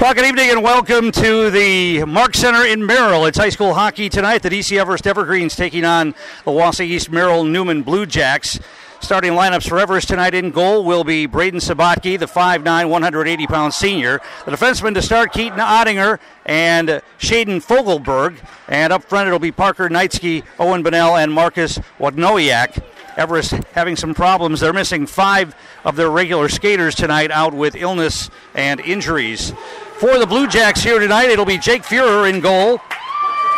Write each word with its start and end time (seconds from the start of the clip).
Well, 0.00 0.14
good 0.14 0.26
evening 0.26 0.50
and 0.50 0.62
welcome 0.62 1.10
to 1.10 1.50
the 1.50 2.04
Mark 2.04 2.36
Center 2.36 2.64
in 2.64 2.86
Merrill. 2.86 3.26
It's 3.26 3.36
high 3.36 3.48
school 3.48 3.74
hockey 3.74 4.08
tonight. 4.08 4.44
The 4.44 4.48
DC 4.48 4.78
Everest 4.78 5.08
Evergreens 5.08 5.56
taking 5.56 5.84
on 5.84 6.14
the 6.44 6.52
Wausau 6.52 6.84
East 6.84 7.10
Merrill 7.10 7.42
Newman 7.42 7.82
Blue 7.82 8.06
Jacks. 8.06 8.60
Starting 9.00 9.32
lineups 9.32 9.68
for 9.68 9.76
Everest 9.76 10.06
tonight 10.06 10.34
in 10.34 10.52
goal 10.52 10.84
will 10.84 11.02
be 11.02 11.26
Braden 11.26 11.58
Sabatke, 11.58 12.16
the 12.16 12.26
5'9", 12.26 12.88
180 12.88 13.46
pound 13.48 13.74
senior. 13.74 14.20
The 14.44 14.52
defenseman 14.52 14.94
to 14.94 15.02
start, 15.02 15.32
Keaton 15.32 15.58
Ottinger 15.58 16.20
and 16.46 17.02
Shaden 17.18 17.60
Fogelberg. 17.60 18.38
And 18.68 18.92
up 18.92 19.02
front 19.02 19.26
it'll 19.26 19.40
be 19.40 19.50
Parker 19.50 19.88
Knightsky, 19.88 20.44
Owen 20.60 20.84
Bennell, 20.84 21.16
and 21.16 21.32
Marcus 21.32 21.80
Wagnoyak. 21.98 22.84
Everest 23.16 23.50
having 23.72 23.96
some 23.96 24.14
problems. 24.14 24.60
They're 24.60 24.72
missing 24.72 25.04
five 25.04 25.56
of 25.84 25.96
their 25.96 26.08
regular 26.08 26.48
skaters 26.48 26.94
tonight 26.94 27.32
out 27.32 27.52
with 27.52 27.74
illness 27.74 28.30
and 28.54 28.78
injuries. 28.78 29.52
For 30.00 30.16
the 30.16 30.26
Blue 30.26 30.46
Jacks 30.46 30.80
here 30.80 31.00
tonight, 31.00 31.28
it'll 31.28 31.44
be 31.44 31.58
Jake 31.58 31.82
Fuhrer 31.82 32.32
in 32.32 32.38
goal. 32.38 32.80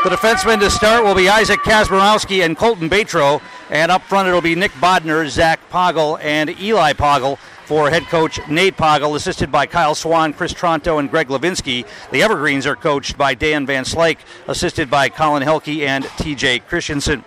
The 0.05 0.09
defensemen 0.09 0.59
to 0.61 0.71
start 0.71 1.05
will 1.05 1.15
be 1.15 1.29
Isaac 1.29 1.61
Kazmarowski 1.61 2.43
and 2.43 2.57
Colton 2.57 2.89
Batro. 2.89 3.43
And 3.69 3.93
up 3.93 4.01
front, 4.05 4.27
it'll 4.27 4.41
be 4.41 4.55
Nick 4.55 4.73
Bodner, 4.73 5.29
Zach 5.29 5.61
Poggle, 5.71 6.19
and 6.23 6.59
Eli 6.59 6.95
Poggle 6.95 7.37
for 7.67 7.91
head 7.91 8.05
coach 8.05 8.41
Nate 8.49 8.75
Poggle, 8.79 9.17
assisted 9.17 9.53
by 9.53 9.67
Kyle 9.67 9.95
Swan, 9.95 10.33
Chris 10.33 10.55
Tronto, 10.55 10.99
and 10.99 11.11
Greg 11.11 11.29
Levinsky. 11.29 11.87
The 12.11 12.23
Evergreens 12.23 12.65
are 12.65 12.75
coached 12.75 13.19
by 13.19 13.35
Dan 13.35 13.67
Van 13.67 13.85
Slyke, 13.85 14.21
assisted 14.49 14.89
by 14.89 15.11
Colin 15.11 15.43
Helke 15.43 15.87
and 15.87 16.05
TJ 16.05 16.67
Christensen. 16.67 17.23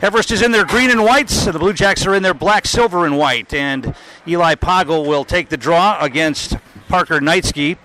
Everest 0.00 0.30
is 0.30 0.40
in 0.40 0.52
their 0.52 0.64
green 0.64 0.90
and 0.90 1.04
whites, 1.04 1.44
and 1.44 1.54
the 1.54 1.58
Blue 1.58 1.74
Jacks 1.74 2.06
are 2.06 2.14
in 2.14 2.22
their 2.22 2.32
black, 2.32 2.64
silver, 2.64 3.04
and 3.04 3.18
white. 3.18 3.52
And 3.52 3.94
Eli 4.26 4.54
Poggle 4.54 5.06
will 5.06 5.26
take 5.26 5.50
the 5.50 5.58
draw 5.58 5.98
against 6.00 6.56
Parker 6.88 7.20
Knightsky. 7.20 7.76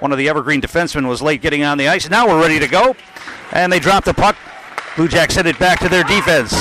One 0.00 0.12
of 0.12 0.18
the 0.18 0.28
Evergreen 0.28 0.60
defensemen 0.60 1.06
was 1.06 1.20
late 1.22 1.42
getting 1.42 1.62
on 1.62 1.78
the 1.78 1.88
ice. 1.88 2.08
Now 2.08 2.26
we're 2.26 2.40
ready 2.40 2.58
to 2.58 2.66
go. 2.66 2.96
And 3.52 3.72
they 3.72 3.78
drop 3.78 4.04
the 4.04 4.14
puck. 4.14 4.36
Blue 4.96 5.08
Jacks 5.08 5.34
send 5.34 5.46
it 5.46 5.58
back 5.58 5.78
to 5.80 5.88
their 5.88 6.04
defense. 6.04 6.52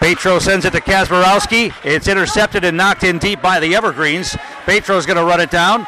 Batro 0.00 0.40
sends 0.40 0.64
it 0.64 0.72
to 0.72 0.80
Kazmarowski. 0.80 1.72
It's 1.84 2.08
intercepted 2.08 2.64
and 2.64 2.76
knocked 2.76 3.04
in 3.04 3.18
deep 3.18 3.40
by 3.40 3.60
the 3.60 3.74
Evergreens. 3.76 4.30
Batro's 4.66 5.06
going 5.06 5.16
to 5.16 5.24
run 5.24 5.40
it 5.40 5.50
down 5.50 5.86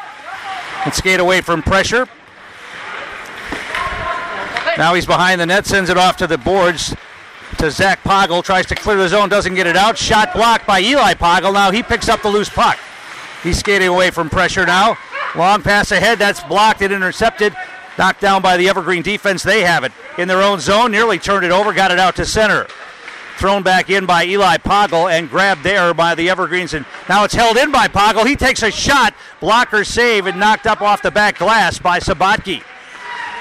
and 0.85 0.93
skate 0.93 1.19
away 1.19 1.41
from 1.41 1.61
pressure. 1.61 2.07
Now 4.77 4.93
he's 4.93 5.05
behind 5.05 5.41
the 5.41 5.45
net, 5.45 5.65
sends 5.65 5.89
it 5.89 5.97
off 5.97 6.15
to 6.17 6.27
the 6.27 6.37
boards 6.37 6.95
to 7.57 7.71
Zach 7.71 8.03
Poggle. 8.03 8.43
Tries 8.43 8.65
to 8.67 8.75
clear 8.75 8.97
the 8.97 9.09
zone, 9.09 9.27
doesn't 9.27 9.55
get 9.55 9.67
it 9.67 9.75
out. 9.75 9.97
Shot 9.97 10.33
blocked 10.33 10.65
by 10.65 10.79
Eli 10.79 11.13
Poggle. 11.13 11.53
Now 11.53 11.71
he 11.71 11.83
picks 11.83 12.07
up 12.07 12.21
the 12.21 12.29
loose 12.29 12.49
puck. 12.49 12.77
He's 13.43 13.59
skating 13.59 13.89
away 13.89 14.11
from 14.11 14.29
pressure 14.29 14.65
now. 14.65 14.97
Long 15.37 15.61
pass 15.61 15.91
ahead. 15.91 16.19
That's 16.19 16.41
blocked 16.43 16.81
and 16.81 16.93
intercepted. 16.93 17.55
Knocked 17.97 18.21
down 18.21 18.41
by 18.41 18.57
the 18.57 18.69
Evergreen 18.69 19.03
defense. 19.03 19.43
They 19.43 19.61
have 19.61 19.83
it 19.83 19.91
in 20.17 20.27
their 20.27 20.41
own 20.41 20.59
zone. 20.59 20.91
Nearly 20.91 21.19
turned 21.19 21.45
it 21.45 21.51
over. 21.51 21.73
Got 21.73 21.91
it 21.91 21.99
out 21.99 22.15
to 22.17 22.25
center. 22.25 22.67
Thrown 23.37 23.63
back 23.63 23.89
in 23.89 24.05
by 24.05 24.25
Eli 24.25 24.57
Poggle 24.57 25.11
and 25.11 25.29
grabbed 25.29 25.63
there 25.63 25.93
by 25.93 26.15
the 26.15 26.29
Evergreens. 26.29 26.73
And 26.73 26.85
now 27.09 27.25
it's 27.25 27.33
held 27.33 27.57
in 27.57 27.71
by 27.71 27.87
Poggle. 27.87 28.25
He 28.25 28.35
takes 28.35 28.63
a 28.63 28.71
shot. 28.71 29.13
Blocker 29.41 29.83
save 29.83 30.25
and 30.25 30.39
knocked 30.39 30.67
up 30.67 30.81
off 30.81 31.01
the 31.01 31.11
back 31.11 31.37
glass 31.37 31.77
by 31.77 31.99
Sabatke. 31.99 32.63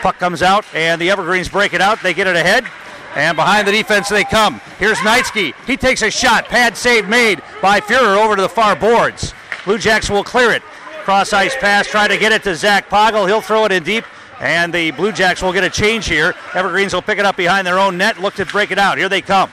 Puck 0.02 0.18
comes 0.18 0.42
out 0.42 0.64
and 0.74 1.00
the 1.00 1.10
Evergreens 1.10 1.48
break 1.48 1.72
it 1.72 1.80
out. 1.80 2.02
They 2.02 2.12
get 2.12 2.26
it 2.26 2.36
ahead. 2.36 2.66
And 3.14 3.36
behind 3.36 3.68
the 3.68 3.72
defense 3.72 4.08
they 4.08 4.24
come. 4.24 4.60
Here's 4.80 4.98
Knightsky. 4.98 5.54
He 5.66 5.76
takes 5.76 6.02
a 6.02 6.10
shot. 6.10 6.46
Pad 6.46 6.76
save 6.76 7.08
made 7.08 7.40
by 7.62 7.80
Fuhrer 7.80 8.22
over 8.22 8.34
to 8.34 8.42
the 8.42 8.48
far 8.48 8.74
boards. 8.74 9.32
Blue 9.64 9.78
Jacks 9.78 10.10
will 10.10 10.24
clear 10.24 10.50
it. 10.50 10.62
Cross 11.04 11.34
ice 11.34 11.54
pass. 11.56 11.86
Try 11.86 12.08
to 12.08 12.16
get 12.16 12.32
it 12.32 12.42
to 12.44 12.56
Zach 12.56 12.88
Poggle. 12.88 13.26
He'll 13.26 13.42
throw 13.42 13.66
it 13.66 13.72
in 13.72 13.82
deep. 13.84 14.04
And 14.40 14.72
the 14.72 14.90
Blue 14.92 15.12
Jacks 15.12 15.42
will 15.42 15.52
get 15.52 15.62
a 15.62 15.68
change 15.68 16.08
here. 16.08 16.34
Evergreens 16.54 16.94
will 16.94 17.02
pick 17.02 17.18
it 17.18 17.26
up 17.26 17.36
behind 17.36 17.66
their 17.66 17.78
own 17.78 17.98
net. 17.98 18.18
Look 18.18 18.34
to 18.36 18.46
break 18.46 18.70
it 18.70 18.78
out. 18.78 18.96
Here 18.96 19.10
they 19.10 19.20
come. 19.20 19.50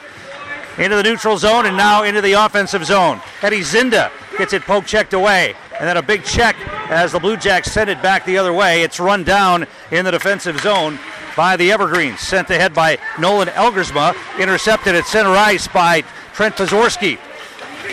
Into 0.77 0.95
the 0.95 1.03
neutral 1.03 1.37
zone 1.37 1.65
and 1.65 1.75
now 1.75 2.03
into 2.03 2.21
the 2.21 2.33
offensive 2.33 2.85
zone. 2.85 3.19
Eddie 3.41 3.59
Zinda 3.59 4.11
gets 4.37 4.53
it 4.53 4.61
poke 4.61 4.85
checked 4.85 5.11
away. 5.11 5.53
And 5.77 5.87
then 5.89 5.97
a 5.97 6.01
big 6.01 6.23
check 6.23 6.55
as 6.89 7.11
the 7.11 7.19
Blue 7.19 7.35
Jacks 7.35 7.69
send 7.69 7.89
it 7.89 8.01
back 8.01 8.23
the 8.23 8.37
other 8.37 8.53
way. 8.53 8.83
It's 8.83 8.99
run 8.99 9.25
down 9.25 9.67
in 9.91 10.05
the 10.05 10.11
defensive 10.11 10.57
zone 10.61 10.99
by 11.35 11.57
the 11.57 11.69
Evergreens. 11.69 12.21
Sent 12.21 12.49
ahead 12.49 12.73
by 12.73 12.97
Nolan 13.19 13.49
Elgersma. 13.49 14.15
Intercepted 14.39 14.95
at 14.95 15.05
center 15.05 15.31
ice 15.31 15.67
by 15.67 16.01
Trent 16.33 16.55
Pazorski. 16.55 17.19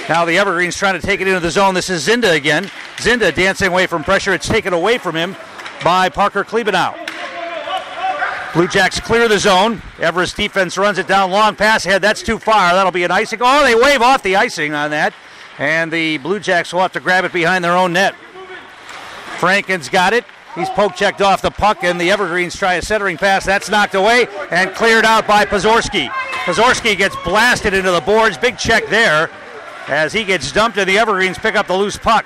Now 0.08 0.24
the 0.24 0.38
Evergreens 0.38 0.76
trying 0.76 0.98
to 0.98 1.06
take 1.06 1.20
it 1.20 1.28
into 1.28 1.40
the 1.40 1.50
zone. 1.50 1.74
This 1.74 1.90
is 1.90 2.06
Zinda 2.06 2.34
again. 2.34 2.64
Zinda 2.96 3.34
dancing 3.34 3.68
away 3.68 3.86
from 3.86 4.02
pressure. 4.04 4.32
It's 4.32 4.48
taken 4.48 4.72
away 4.72 4.98
from 4.98 5.14
him 5.14 5.36
by 5.84 6.08
Parker 6.08 6.44
Klebenow. 6.44 6.94
Blue 8.54 8.66
Jacks 8.66 8.98
clear 8.98 9.28
the 9.28 9.38
zone. 9.38 9.82
Everest 9.98 10.36
defense 10.36 10.78
runs 10.78 10.96
it 10.98 11.06
down. 11.06 11.30
Long 11.30 11.54
pass 11.54 11.84
ahead. 11.84 12.00
That's 12.00 12.22
too 12.22 12.38
far. 12.38 12.72
That'll 12.72 12.90
be 12.90 13.04
an 13.04 13.10
icing. 13.10 13.40
Oh, 13.42 13.62
they 13.62 13.74
wave 13.74 14.00
off 14.00 14.22
the 14.22 14.36
icing 14.36 14.72
on 14.72 14.90
that. 14.90 15.12
And 15.58 15.92
the 15.92 16.18
Blue 16.18 16.40
Jacks 16.40 16.72
will 16.72 16.80
have 16.80 16.92
to 16.92 17.00
grab 17.00 17.24
it 17.24 17.32
behind 17.32 17.62
their 17.62 17.76
own 17.76 17.92
net. 17.92 18.14
Franken's 19.38 19.88
got 19.88 20.12
it. 20.14 20.24
He's 20.54 20.70
poke 20.70 20.96
checked 20.96 21.20
off 21.20 21.42
the 21.42 21.50
puck, 21.50 21.84
and 21.84 22.00
the 22.00 22.10
Evergreens 22.10 22.56
try 22.56 22.74
a 22.74 22.82
centering 22.82 23.16
pass. 23.16 23.44
That's 23.44 23.68
knocked 23.68 23.94
away 23.94 24.26
and 24.50 24.74
cleared 24.74 25.04
out 25.04 25.26
by 25.26 25.44
Pazorski. 25.44 26.08
Pazorski 26.08 26.96
gets 26.96 27.14
blasted 27.22 27.74
into 27.74 27.90
the 27.90 28.00
boards. 28.00 28.38
Big 28.38 28.56
check 28.56 28.86
there 28.86 29.30
as 29.88 30.12
he 30.12 30.24
gets 30.24 30.52
dumped, 30.52 30.78
and 30.78 30.88
the 30.88 30.98
Evergreens 30.98 31.38
pick 31.38 31.54
up 31.54 31.66
the 31.66 31.76
loose 31.76 31.96
puck. 31.96 32.24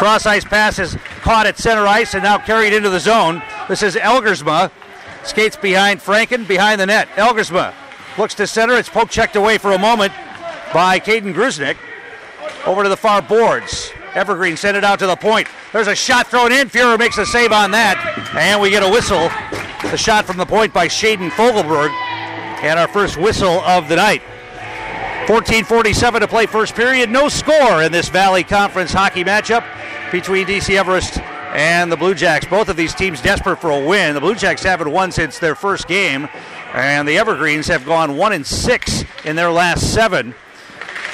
Cross 0.00 0.26
ice 0.26 0.44
pass 0.44 0.78
is 0.78 0.96
caught 1.20 1.46
at 1.46 1.58
center 1.58 1.86
ice 1.86 2.14
and 2.14 2.22
now 2.22 2.38
carried 2.38 2.72
into 2.72 2.88
the 2.88 3.00
zone. 3.00 3.42
This 3.68 3.82
is 3.82 3.96
Elgersma. 3.96 4.70
Skates 5.24 5.56
behind 5.56 6.00
Franken, 6.00 6.48
behind 6.48 6.80
the 6.80 6.86
net. 6.86 7.08
Elgersma 7.16 7.74
looks 8.16 8.34
to 8.36 8.46
center. 8.46 8.74
It's 8.76 8.88
poke 8.88 9.10
checked 9.10 9.36
away 9.36 9.58
for 9.58 9.72
a 9.72 9.78
moment 9.78 10.12
by 10.72 10.98
Caden 10.98 11.34
Grusnick. 11.34 11.76
Over 12.66 12.82
to 12.82 12.88
the 12.88 12.96
far 12.96 13.20
boards. 13.20 13.90
Evergreen 14.14 14.56
sent 14.56 14.76
it 14.76 14.84
out 14.84 14.98
to 15.00 15.06
the 15.06 15.16
point. 15.16 15.48
There's 15.72 15.86
a 15.86 15.94
shot 15.94 16.26
thrown 16.26 16.50
in. 16.50 16.68
Fuhrer 16.68 16.98
makes 16.98 17.18
a 17.18 17.26
save 17.26 17.52
on 17.52 17.70
that. 17.72 17.98
And 18.34 18.60
we 18.60 18.70
get 18.70 18.82
a 18.82 18.88
whistle. 18.88 19.28
The 19.90 19.96
shot 19.96 20.24
from 20.24 20.36
the 20.36 20.46
point 20.46 20.72
by 20.72 20.88
Shaden 20.88 21.30
Fogelberg. 21.30 21.90
And 22.62 22.78
our 22.78 22.88
first 22.88 23.16
whistle 23.16 23.60
of 23.60 23.88
the 23.88 23.96
night. 23.96 24.22
14:47 25.30 26.22
to 26.22 26.26
play 26.26 26.44
first 26.44 26.74
period. 26.74 27.08
No 27.08 27.28
score 27.28 27.84
in 27.84 27.92
this 27.92 28.08
Valley 28.08 28.42
Conference 28.42 28.92
hockey 28.92 29.22
matchup 29.22 29.64
between 30.10 30.44
DC 30.44 30.76
Everest 30.76 31.20
and 31.54 31.92
the 31.92 31.96
Blue 31.96 32.16
Jacks. 32.16 32.46
Both 32.46 32.68
of 32.68 32.76
these 32.76 32.92
teams 32.92 33.22
desperate 33.22 33.60
for 33.60 33.70
a 33.70 33.78
win. 33.78 34.14
The 34.14 34.20
Blue 34.20 34.34
Jacks 34.34 34.64
haven't 34.64 34.90
won 34.90 35.12
since 35.12 35.38
their 35.38 35.54
first 35.54 35.86
game, 35.86 36.28
and 36.74 37.06
the 37.06 37.16
Evergreens 37.16 37.68
have 37.68 37.86
gone 37.86 38.16
one 38.16 38.32
and 38.32 38.44
six 38.44 39.04
in 39.24 39.36
their 39.36 39.52
last 39.52 39.94
seven, 39.94 40.34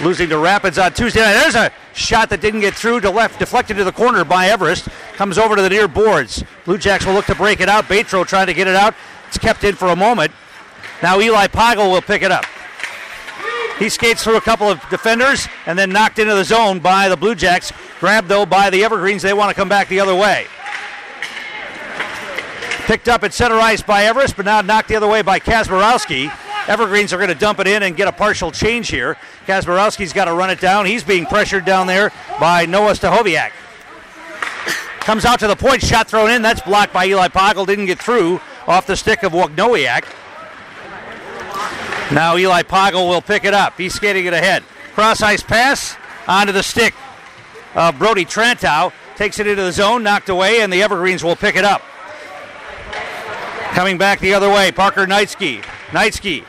losing 0.00 0.30
to 0.30 0.38
Rapids 0.38 0.78
on 0.78 0.94
Tuesday 0.94 1.20
night. 1.20 1.34
There's 1.34 1.54
a 1.54 1.70
shot 1.92 2.30
that 2.30 2.40
didn't 2.40 2.60
get 2.60 2.72
through 2.72 3.00
to 3.00 3.10
left, 3.10 3.38
deflected 3.38 3.76
to 3.76 3.84
the 3.84 3.92
corner 3.92 4.24
by 4.24 4.46
Everest. 4.46 4.88
Comes 5.16 5.36
over 5.36 5.56
to 5.56 5.60
the 5.60 5.68
near 5.68 5.88
boards. 5.88 6.42
Blue 6.64 6.78
Jacks 6.78 7.04
will 7.04 7.12
look 7.12 7.26
to 7.26 7.34
break 7.34 7.60
it 7.60 7.68
out. 7.68 7.84
Batro 7.84 8.26
trying 8.26 8.46
to 8.46 8.54
get 8.54 8.66
it 8.66 8.76
out. 8.76 8.94
It's 9.28 9.36
kept 9.36 9.62
in 9.62 9.74
for 9.74 9.88
a 9.88 9.96
moment. 9.96 10.32
Now 11.02 11.20
Eli 11.20 11.48
Poggle 11.48 11.92
will 11.92 12.00
pick 12.00 12.22
it 12.22 12.32
up. 12.32 12.46
He 13.78 13.90
skates 13.90 14.24
through 14.24 14.36
a 14.36 14.40
couple 14.40 14.70
of 14.70 14.80
defenders 14.88 15.46
and 15.66 15.78
then 15.78 15.90
knocked 15.90 16.18
into 16.18 16.34
the 16.34 16.44
zone 16.44 16.78
by 16.78 17.08
the 17.08 17.16
Blue 17.16 17.34
Jacks. 17.34 17.72
Grabbed 18.00 18.28
though 18.28 18.46
by 18.46 18.70
the 18.70 18.82
Evergreens. 18.82 19.22
They 19.22 19.34
want 19.34 19.50
to 19.50 19.54
come 19.54 19.68
back 19.68 19.88
the 19.88 20.00
other 20.00 20.14
way. 20.14 20.46
Picked 22.86 23.08
up 23.08 23.24
at 23.24 23.34
center 23.34 23.56
ice 23.56 23.82
by 23.82 24.04
Everest, 24.04 24.36
but 24.36 24.44
now 24.44 24.60
knocked 24.60 24.88
the 24.88 24.96
other 24.96 25.08
way 25.08 25.20
by 25.20 25.40
Kazmarowski. 25.40 26.32
Evergreens 26.68 27.12
are 27.12 27.16
going 27.16 27.28
to 27.28 27.34
dump 27.34 27.60
it 27.60 27.66
in 27.66 27.82
and 27.82 27.96
get 27.96 28.08
a 28.08 28.12
partial 28.12 28.50
change 28.50 28.88
here. 28.88 29.16
Kazmarowski's 29.46 30.12
got 30.12 30.26
to 30.26 30.32
run 30.32 30.50
it 30.50 30.60
down. 30.60 30.86
He's 30.86 31.04
being 31.04 31.26
pressured 31.26 31.64
down 31.64 31.86
there 31.86 32.12
by 32.40 32.64
Noah 32.66 32.92
Stahoviak. 32.92 33.50
Comes 35.00 35.24
out 35.24 35.38
to 35.40 35.46
the 35.46 35.54
point, 35.54 35.82
shot 35.82 36.08
thrown 36.08 36.30
in. 36.30 36.42
That's 36.42 36.60
blocked 36.60 36.92
by 36.92 37.06
Eli 37.06 37.28
Poggle. 37.28 37.66
Didn't 37.66 37.86
get 37.86 38.00
through 38.00 38.40
off 38.66 38.86
the 38.86 38.96
stick 38.96 39.22
of 39.22 39.32
Wagnowiak. 39.32 40.04
Now 42.12 42.36
Eli 42.36 42.62
Poggle 42.62 43.08
will 43.08 43.22
pick 43.22 43.44
it 43.44 43.54
up. 43.54 43.76
He's 43.76 43.94
skating 43.94 44.26
it 44.26 44.32
ahead. 44.32 44.62
Cross 44.94 45.22
ice 45.22 45.42
pass 45.42 45.96
onto 46.28 46.52
the 46.52 46.62
stick 46.62 46.94
Brody 47.74 48.24
Trantow. 48.24 48.92
Takes 49.16 49.38
it 49.38 49.46
into 49.46 49.62
the 49.62 49.72
zone, 49.72 50.02
knocked 50.02 50.28
away, 50.28 50.60
and 50.60 50.72
the 50.72 50.82
Evergreens 50.82 51.24
will 51.24 51.36
pick 51.36 51.56
it 51.56 51.64
up. 51.64 51.82
Coming 53.72 53.98
back 53.98 54.20
the 54.20 54.34
other 54.34 54.50
way, 54.50 54.72
Parker 54.72 55.06
Knightsky. 55.06 55.62
Knightsky 55.88 56.44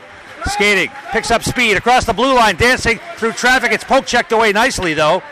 skating, 0.46 0.90
picks 1.10 1.30
up 1.30 1.42
speed 1.42 1.76
across 1.76 2.04
the 2.04 2.12
blue 2.12 2.34
line, 2.34 2.56
dancing 2.56 3.00
through 3.16 3.32
traffic. 3.32 3.72
It's 3.72 3.84
poke 3.84 4.06
checked 4.06 4.32
away 4.32 4.52
nicely, 4.52 4.94
though. 4.94 5.22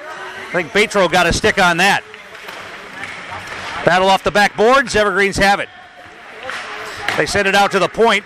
I 0.49 0.62
think 0.62 0.73
Batro 0.73 1.11
got 1.11 1.26
a 1.26 1.32
stick 1.32 1.58
on 1.58 1.76
that. 1.76 2.02
Battle 3.84 4.08
off 4.08 4.25
the 4.25 4.31
back 4.31 4.56
boards. 4.56 4.96
Evergreens 4.96 5.37
have 5.37 5.61
it. 5.61 5.69
They 7.17 7.26
send 7.26 7.46
it 7.46 7.55
out 7.55 7.70
to 7.73 7.78
the 7.78 7.88
point, 7.88 8.25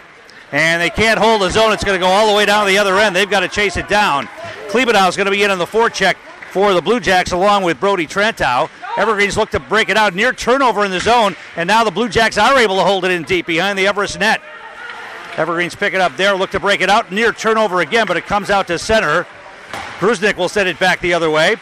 and 0.53 0.83
they 0.83 0.91
can't 0.91 1.19
hold 1.19 1.43
the 1.43 1.51
zone. 1.51 1.73
It's 1.73 1.85
going 1.85 1.99
to 1.99 2.05
go 2.05 2.11
all 2.11 2.29
the 2.29 2.37
way 2.37 2.47
down 2.47 2.65
to 2.65 2.71
the 2.71 2.79
other 2.79 2.97
end. 2.97 3.15
They've 3.15 3.31
got 3.31 3.41
to 3.41 3.49
chase 3.49 3.77
it 3.77 3.89
down. 3.89 4.27
Klebenow 4.69 5.09
is 5.09 5.17
going 5.17 5.27
to 5.27 5.31
be 5.31 5.43
in 5.43 5.51
on 5.51 5.59
the 5.59 5.67
forecheck. 5.67 6.17
for 6.51 6.75
the 6.75 6.83
Blue 6.83 6.99
Jacks 6.99 7.31
along 7.33 7.63
with 7.63 7.79
Brody 7.79 8.07
Trantow. 8.07 8.69
Evergreens 8.97 9.37
look 9.37 9.51
to 9.51 9.61
break 9.61 9.89
it 9.89 9.97
out 9.97 10.15
near 10.15 10.33
turnover 10.33 10.85
in 10.85 10.91
the 10.91 10.99
zone, 10.99 11.37
and 11.57 11.69
now 11.69 11.85
the 11.85 11.93
Blue 11.93 12.09
Jacks 12.09 12.37
are 12.39 12.59
able 12.59 12.77
to 12.77 12.83
hold 12.83 13.05
it 13.05 13.13
in 13.13 13.23
deep 13.23 13.47
behind 13.47 13.79
the 13.79 13.87
Everest 13.87 14.19
net. 14.19 14.43
Evergreens 15.37 15.77
pick 15.77 15.95
it 15.95 16.01
up 16.01 16.17
there, 16.17 16.35
look 16.35 16.51
to 16.51 16.61
break 16.61 16.81
it 16.81 16.91
out 16.91 17.13
near 17.13 17.33
turnover 17.33 17.81
again, 17.81 18.07
but 18.07 18.17
it 18.17 18.27
comes 18.27 18.51
out 18.51 18.67
to 18.67 18.79
center. 18.79 19.27
Grusnick 20.01 20.37
will 20.37 20.49
send 20.49 20.69
it 20.69 20.79
back 20.81 21.01
the 21.01 21.15
other 21.15 21.31
way. 21.31 21.57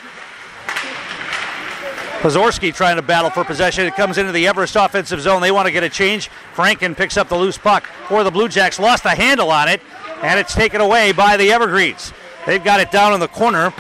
Pazorski 2.20 2.74
trying 2.74 2.96
to 2.96 3.02
battle 3.02 3.30
for 3.30 3.44
possession. 3.44 3.86
It 3.86 3.94
comes 3.94 4.18
into 4.18 4.32
the 4.32 4.48
Everest 4.48 4.74
offensive 4.74 5.20
zone. 5.20 5.40
They 5.40 5.52
want 5.52 5.66
to 5.66 5.72
get 5.72 5.84
a 5.84 5.88
change. 5.88 6.30
Franken 6.52 6.96
picks 6.96 7.16
up 7.16 7.28
the 7.28 7.36
loose 7.36 7.56
puck 7.56 7.86
for 8.08 8.24
the 8.24 8.30
Blue 8.30 8.48
Jacks. 8.48 8.80
Lost 8.80 9.04
the 9.04 9.10
handle 9.10 9.52
on 9.52 9.68
it, 9.68 9.80
and 10.22 10.40
it's 10.40 10.52
taken 10.52 10.80
away 10.80 11.12
by 11.12 11.36
the 11.36 11.52
Evergreens. 11.52 12.12
They've 12.44 12.62
got 12.62 12.80
it 12.80 12.90
down 12.90 13.14
in 13.14 13.20
the 13.20 13.28
corner. 13.28 13.72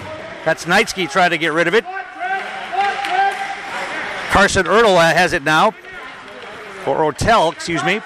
That's 0.44 0.66
Knightsky 0.66 1.10
trying 1.10 1.30
to 1.30 1.38
get 1.38 1.52
rid 1.52 1.66
of 1.66 1.74
it. 1.74 1.84
Carson 4.30 4.66
Ertl 4.66 4.96
has 5.12 5.32
it 5.32 5.42
now. 5.42 5.74
Or 6.86 7.12
Ortel, 7.12 7.52
excuse 7.52 7.82
me. 7.82 8.00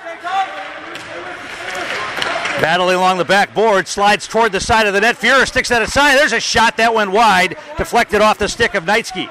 Battling 2.61 2.97
along 2.97 3.19
the 3.19 3.25
backboard, 3.25 3.87
slides 3.87 4.27
toward 4.27 4.53
the 4.53 4.61
side 4.61 4.87
of 4.87 4.95
the 4.95 5.01
net. 5.01 5.17
Fuhrer 5.17 5.47
sticks 5.47 5.69
that 5.69 5.83
aside. 5.83 6.17
There's 6.17 6.33
a 6.33 6.41
shot 6.41 6.79
that 6.79 6.95
went 6.95 7.11
wide, 7.11 7.57
deflected 7.77 8.23
off 8.23 8.39
the 8.39 8.49
stick 8.49 8.75
of 8.75 8.85
Knightsky. 8.85 9.29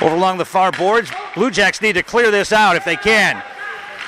Over 0.00 0.14
along 0.14 0.38
the 0.38 0.44
far 0.44 0.70
boards, 0.70 1.10
Blue 1.34 1.50
Jacks 1.50 1.80
need 1.80 1.94
to 1.94 2.02
clear 2.02 2.30
this 2.30 2.52
out 2.52 2.76
if 2.76 2.84
they 2.84 2.96
can. 2.96 3.42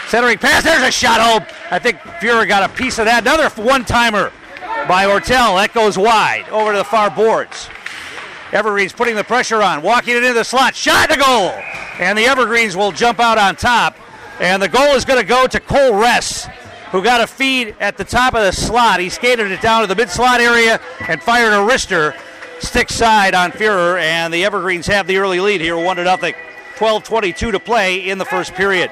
Centering 0.07 0.39
pass, 0.39 0.65
there's 0.65 0.83
a 0.83 0.91
shot 0.91 1.21
home. 1.21 1.47
I 1.71 1.79
think 1.79 1.99
Fuhrer 1.99 2.47
got 2.47 2.69
a 2.69 2.73
piece 2.75 2.99
of 2.99 3.05
that. 3.07 3.23
Another 3.23 3.49
one 3.63 3.85
timer 3.85 4.33
by 4.89 5.07
Ortel. 5.07 5.57
That 5.57 5.73
goes 5.73 5.97
wide 5.99 6.49
over 6.51 6.73
to 6.73 6.79
the 6.79 6.85
far 6.85 7.11
boards. 7.11 7.69
Evergreens 8.53 8.93
putting 8.93 9.15
the 9.15 9.25
pressure 9.25 9.63
on, 9.63 9.83
walking 9.83 10.17
it 10.17 10.25
into 10.25 10.35
the 10.35 10.45
slot, 10.45 10.75
shot 10.75 11.11
to 11.11 11.17
goal. 11.17 11.51
And 12.01 12.19
the 12.19 12.27
Evergreens 12.27 12.77
will 12.77 12.91
jump 12.91 13.21
out 13.21 13.39
on 13.39 13.55
top. 13.57 13.97
And 14.41 14.61
the 14.61 14.69
goal 14.69 14.95
is 14.97 15.05
going 15.05 15.21
to 15.21 15.27
go 15.27 15.47
to 15.47 15.61
Cole 15.61 15.95
Ress, 15.95 16.49
who 16.91 17.03
got 17.03 17.21
a 17.21 17.27
feed 17.27 17.77
at 17.79 17.97
the 17.97 18.05
top 18.05 18.35
of 18.35 18.41
the 18.41 18.53
slot. 18.53 18.99
He 19.01 19.09
skated 19.09 19.51
it 19.51 19.61
down 19.61 19.83
to 19.83 19.87
the 19.87 19.95
mid 19.95 20.11
slot 20.11 20.41
area 20.41 20.81
and 21.09 21.23
fired 21.23 21.53
a 21.53 21.65
wrister 21.71 22.17
stick 22.61 22.91
side 22.91 23.35
on 23.35 23.53
Fuhrer. 23.53 24.01
And 24.01 24.33
the 24.33 24.45
Evergreens 24.45 24.87
have 24.87 25.07
the 25.07 25.19
early 25.19 25.41
lead 25.41 25.61
here, 25.61 25.77
1 25.77 25.97
to 25.97 26.05
nothing. 26.05 26.35
12 26.77 27.05
22 27.05 27.53
to 27.53 27.61
play 27.61 28.09
in 28.09 28.17
the 28.17 28.25
first 28.25 28.55
period. 28.55 28.91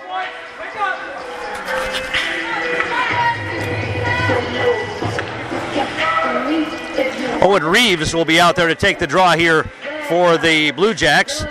Owen 7.41 7.65
Reeves 7.65 8.15
will 8.15 8.25
be 8.25 8.41
out 8.41 8.57
there 8.57 8.69
to 8.69 8.75
take 8.75 8.99
the 8.99 9.07
draw 9.07 9.33
here 9.33 9.65
for 10.09 10.37
the 10.37 10.73
Blue 10.73 10.93
Jacks 10.93 11.45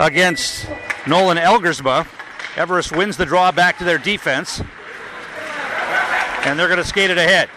against 0.00 0.66
Nolan 1.06 1.36
Elgersma. 1.36 2.06
Everest 2.56 2.90
wins 2.90 3.16
the 3.16 3.26
draw 3.26 3.52
back 3.52 3.78
to 3.78 3.84
their 3.84 3.98
defense. 3.98 4.60
And 6.44 6.58
they're 6.58 6.66
going 6.66 6.78
to 6.78 6.84
skate 6.84 7.10
it 7.10 7.18
ahead. 7.18 7.50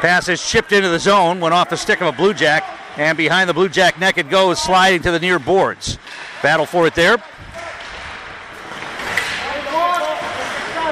Pass 0.00 0.28
is 0.28 0.44
chipped 0.44 0.72
into 0.72 0.88
the 0.88 0.98
zone, 0.98 1.38
went 1.38 1.54
off 1.54 1.70
the 1.70 1.76
stick 1.76 2.00
of 2.00 2.08
a 2.08 2.12
Blue 2.12 2.34
Jack, 2.34 2.64
and 2.96 3.16
behind 3.16 3.48
the 3.48 3.54
Blue 3.54 3.68
Jack 3.68 3.98
neck 3.98 4.18
it 4.18 4.28
goes, 4.28 4.60
sliding 4.60 5.02
to 5.02 5.10
the 5.10 5.18
near 5.18 5.38
boards. 5.38 5.98
Battle 6.42 6.66
for 6.66 6.86
it 6.86 6.94
there. 6.94 7.22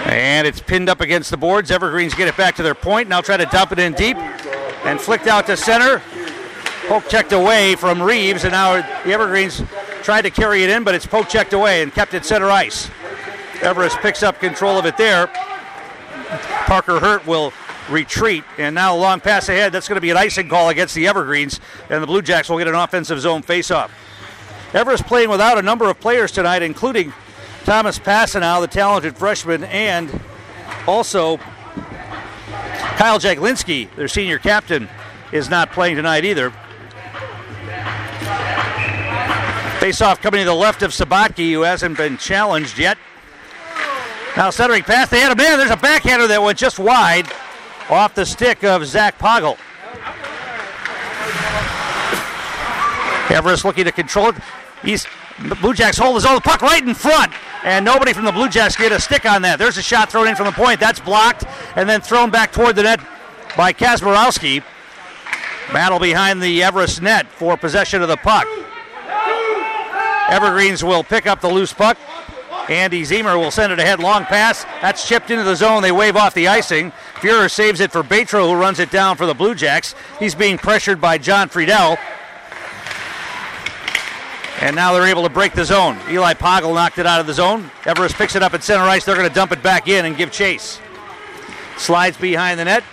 And 0.07 0.47
it's 0.47 0.61
pinned 0.61 0.89
up 0.89 1.01
against 1.01 1.31
the 1.31 1.37
boards. 1.37 1.71
Evergreens 1.71 2.15
get 2.15 2.27
it 2.27 2.37
back 2.37 2.57
to 2.57 2.63
their 2.63 2.75
point. 2.75 3.09
Now 3.09 3.21
try 3.21 3.37
to 3.37 3.47
dump 3.47 3.73
it 3.73 3.79
in 3.79 3.93
deep 3.93 4.17
and 4.85 5.01
flicked 5.01 5.27
out 5.27 5.47
to 5.47 5.57
center. 5.57 6.03
Poke 6.89 7.09
checked 7.09 7.33
away 7.33 7.77
from 7.77 8.03
Reeves, 8.03 8.43
and 8.43 8.53
now 8.53 8.75
the 9.05 9.13
Evergreens 9.13 9.63
tried 10.03 10.23
to 10.23 10.31
carry 10.31 10.65
it 10.65 10.71
in, 10.71 10.83
but 10.83 10.95
it's 10.95 11.07
poke 11.07 11.29
checked 11.29 11.53
away 11.53 11.83
and 11.83 11.93
kept 11.95 12.15
it 12.15 12.25
center 12.25 12.51
ice. 12.51 12.91
Everest 13.63 13.99
picks 13.99 14.23
up 14.23 14.41
control 14.41 14.79
of 14.79 14.87
it 14.87 14.97
there. 14.97 15.29
Parker 16.67 16.99
Hurt 16.99 17.27
will 17.27 17.53
retreat, 17.91 18.45
and 18.59 18.75
now 18.75 18.95
a 18.95 18.99
long 18.99 19.21
pass 19.21 19.49
ahead. 19.49 19.73
That's 19.73 19.89
going 19.89 19.97
to 19.97 20.01
be 20.01 20.11
an 20.11 20.17
icing 20.17 20.49
call 20.49 20.69
against 20.69 20.95
the 20.95 21.07
Evergreens, 21.07 21.61
and 21.89 22.03
the 22.03 22.07
Blue 22.07 22.23
Jacks 22.23 22.49
will 22.49 22.59
get 22.59 22.69
an 22.69 22.75
offensive 22.75 23.21
zone 23.21 23.43
faceoff. 23.43 23.91
Everest 24.73 25.05
playing 25.07 25.31
without 25.31 25.59
a 25.59 25.63
number 25.63 25.91
of 25.91 25.99
players 25.99 26.31
tonight, 26.31 26.63
including 26.63 27.13
Thomas 27.65 27.99
Passanow, 27.99 28.61
the 28.61 28.69
talented 28.69 29.17
freshman, 29.17 29.65
and 29.65 30.09
also 30.87 31.39
Kyle 32.97 33.19
Jaglinski, 33.19 33.95
their 33.97 34.09
senior 34.09 34.39
captain, 34.39 34.89
is 35.33 35.49
not 35.49 35.73
playing 35.73 35.97
tonight 35.97 36.25
either. 36.25 36.51
Face 39.81 40.01
off 40.03 40.21
coming 40.21 40.41
to 40.41 40.45
the 40.45 40.55
left 40.55 40.83
of 40.83 40.93
Sabatke, 40.93 41.53
who 41.53 41.63
hasn't 41.63 41.97
been 41.97 42.19
challenged 42.19 42.79
yet. 42.79 42.99
Now 44.37 44.51
centering 44.51 44.83
pass, 44.83 45.09
they 45.09 45.21
had 45.21 45.33
a 45.33 45.37
man. 45.37 45.59
There's 45.59 45.71
a 45.71 45.77
backhander 45.77 46.27
that 46.29 46.43
went 46.43 46.59
just 46.59 46.79
wide 46.79 47.27
off 47.91 48.15
the 48.15 48.25
stick 48.25 48.65
of 48.65 48.87
Zach 48.87 49.19
Poggle. 49.19 49.59
Everest 53.31 53.65
looking 53.65 53.85
to 53.85 53.93
control 53.93 54.31
it. 54.31 54.37
He's 54.83 55.07
Blue 55.61 55.73
Jacks 55.73 55.97
hold 55.97 56.17
his 56.17 56.27
own 56.27 56.35
The 56.35 56.41
puck 56.43 56.61
right 56.61 56.83
in 56.83 56.95
front, 56.95 57.33
and 57.65 57.85
nobody 57.85 58.13
from 58.13 58.25
the 58.25 58.33
Blue 58.33 58.49
Jacks 58.49 58.77
get 58.77 58.93
a 58.93 59.01
stick 59.01 59.25
on 59.25 59.43
that. 59.43 59.59
There's 59.59 59.79
a 59.79 59.83
shot 59.83 60.11
thrown 60.11 60.29
in 60.29 60.37
from 60.37 60.47
the 60.47 60.53
point. 60.53 60.81
That's 60.81 61.01
blocked, 61.01 61.45
and 61.77 61.89
then 61.89 62.01
thrown 62.01 62.31
back 62.31 62.53
toward 62.53 62.77
the 62.77 62.83
net 62.83 63.01
by 63.57 63.73
Kazmarowski. 63.73 64.63
Battle 65.73 65.99
behind 65.99 66.43
the 66.43 66.63
Everest 66.63 67.01
net 67.01 67.27
for 67.27 67.57
possession 67.57 68.03
of 68.03 68.09
the 68.09 68.17
puck. 68.17 68.47
Evergreens 70.29 70.85
will 70.85 71.03
pick 71.03 71.27
up 71.27 71.41
the 71.41 71.49
loose 71.49 71.73
puck. 71.73 71.97
Andy 72.69 73.03
Zemer 73.03 73.37
will 73.39 73.51
send 73.51 73.73
it 73.73 73.79
ahead. 73.79 73.99
Long 73.99 74.25
pass. 74.25 74.65
That's 74.81 75.07
chipped 75.07 75.31
into 75.31 75.45
the 75.45 75.57
zone. 75.57 75.83
They 75.83 75.93
wave 75.93 76.17
off 76.17 76.35
the 76.35 76.49
icing. 76.49 76.93
Fuhrer 77.17 77.51
saves 77.51 77.81
it 77.81 77.91
for 77.91 78.03
Batro, 78.03 78.49
who 78.49 78.55
runs 78.55 78.79
it 78.79 78.91
down 78.91 79.17
for 79.17 79.27
the 79.27 79.35
Blue 79.35 79.55
Jacks. 79.55 79.95
He's 80.19 80.35
being 80.35 80.59
pressured 80.59 81.01
by 81.01 81.19
John 81.19 81.49
Friedel. 81.49 81.97
And 84.61 84.77
now 84.77 84.93
they're 84.93 85.07
able 85.07 85.23
to 85.23 85.31
break 85.31 85.55
the 85.55 85.65
zone. 85.65 85.99
Eli 86.09 86.35
Poggle 86.35 86.75
knocked 86.75 86.99
it 86.99 87.07
out 87.07 87.19
of 87.19 87.27
the 87.27 87.33
zone. 87.33 87.71
Everest 87.87 88.15
picks 88.17 88.37
it 88.37 88.43
up 88.43 88.53
at 88.53 88.63
center 88.63 88.85
ice. 88.85 89.05
They're 89.05 89.17
going 89.17 89.29
to 89.29 89.35
dump 89.35 89.53
it 89.53 89.63
back 89.63 89.89
in 89.89 90.05
and 90.05 90.17
give 90.17 90.31
chase. 90.31 90.81
Slides 91.79 92.19
behind 92.19 92.61
the 92.61 92.67
net. 92.67 92.85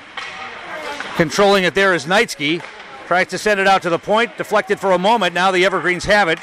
Controlling 1.17 1.65
it 1.65 1.75
there 1.75 1.93
is 1.93 2.05
Knightsky. 2.05 2.63
Tries 3.07 3.27
to 3.27 3.37
send 3.37 3.59
it 3.59 3.67
out 3.67 3.81
to 3.81 3.89
the 3.89 3.99
point. 3.99 4.37
Deflected 4.37 4.79
for 4.79 4.93
a 4.93 4.97
moment. 4.97 5.33
Now 5.33 5.51
the 5.51 5.65
Evergreens 5.65 6.05
have 6.05 6.29
it. 6.29 6.39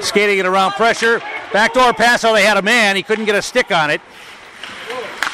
Skating 0.00 0.38
it 0.38 0.46
around 0.46 0.72
pressure. 0.72 1.22
Backdoor 1.54 1.92
pass. 1.92 2.24
Oh, 2.24 2.34
they 2.34 2.42
had 2.42 2.56
a 2.56 2.62
man. 2.62 2.96
He 2.96 3.04
couldn't 3.04 3.26
get 3.26 3.36
a 3.36 3.40
stick 3.40 3.70
on 3.70 3.88
it. 3.88 4.00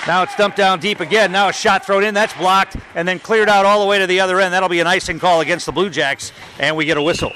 Now 0.06 0.22
it's 0.22 0.36
dumped 0.36 0.58
down 0.58 0.78
deep 0.78 1.00
again. 1.00 1.32
Now 1.32 1.48
a 1.48 1.52
shot 1.52 1.86
thrown 1.86 2.04
in. 2.04 2.12
That's 2.12 2.34
blocked 2.34 2.76
and 2.94 3.08
then 3.08 3.18
cleared 3.18 3.48
out 3.48 3.64
all 3.64 3.80
the 3.80 3.86
way 3.86 3.98
to 3.98 4.06
the 4.06 4.20
other 4.20 4.38
end. 4.38 4.52
That'll 4.52 4.68
be 4.68 4.80
an 4.80 4.86
icing 4.86 5.18
call 5.18 5.40
against 5.40 5.64
the 5.64 5.72
Blue 5.72 5.88
Jacks. 5.88 6.30
And 6.58 6.76
we 6.76 6.84
get 6.84 6.98
a 6.98 7.02
whistle. 7.02 7.32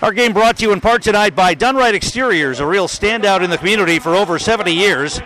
Our 0.00 0.12
game 0.12 0.32
brought 0.32 0.58
to 0.58 0.62
you 0.62 0.70
in 0.70 0.80
part 0.80 1.02
tonight 1.02 1.34
by 1.34 1.54
Dunright 1.54 1.96
Exteriors, 1.96 2.60
a 2.60 2.66
real 2.66 2.86
standout 2.86 3.42
in 3.42 3.50
the 3.50 3.58
community 3.58 3.98
for 3.98 4.14
over 4.14 4.38
70 4.38 4.70
years. 4.70 5.20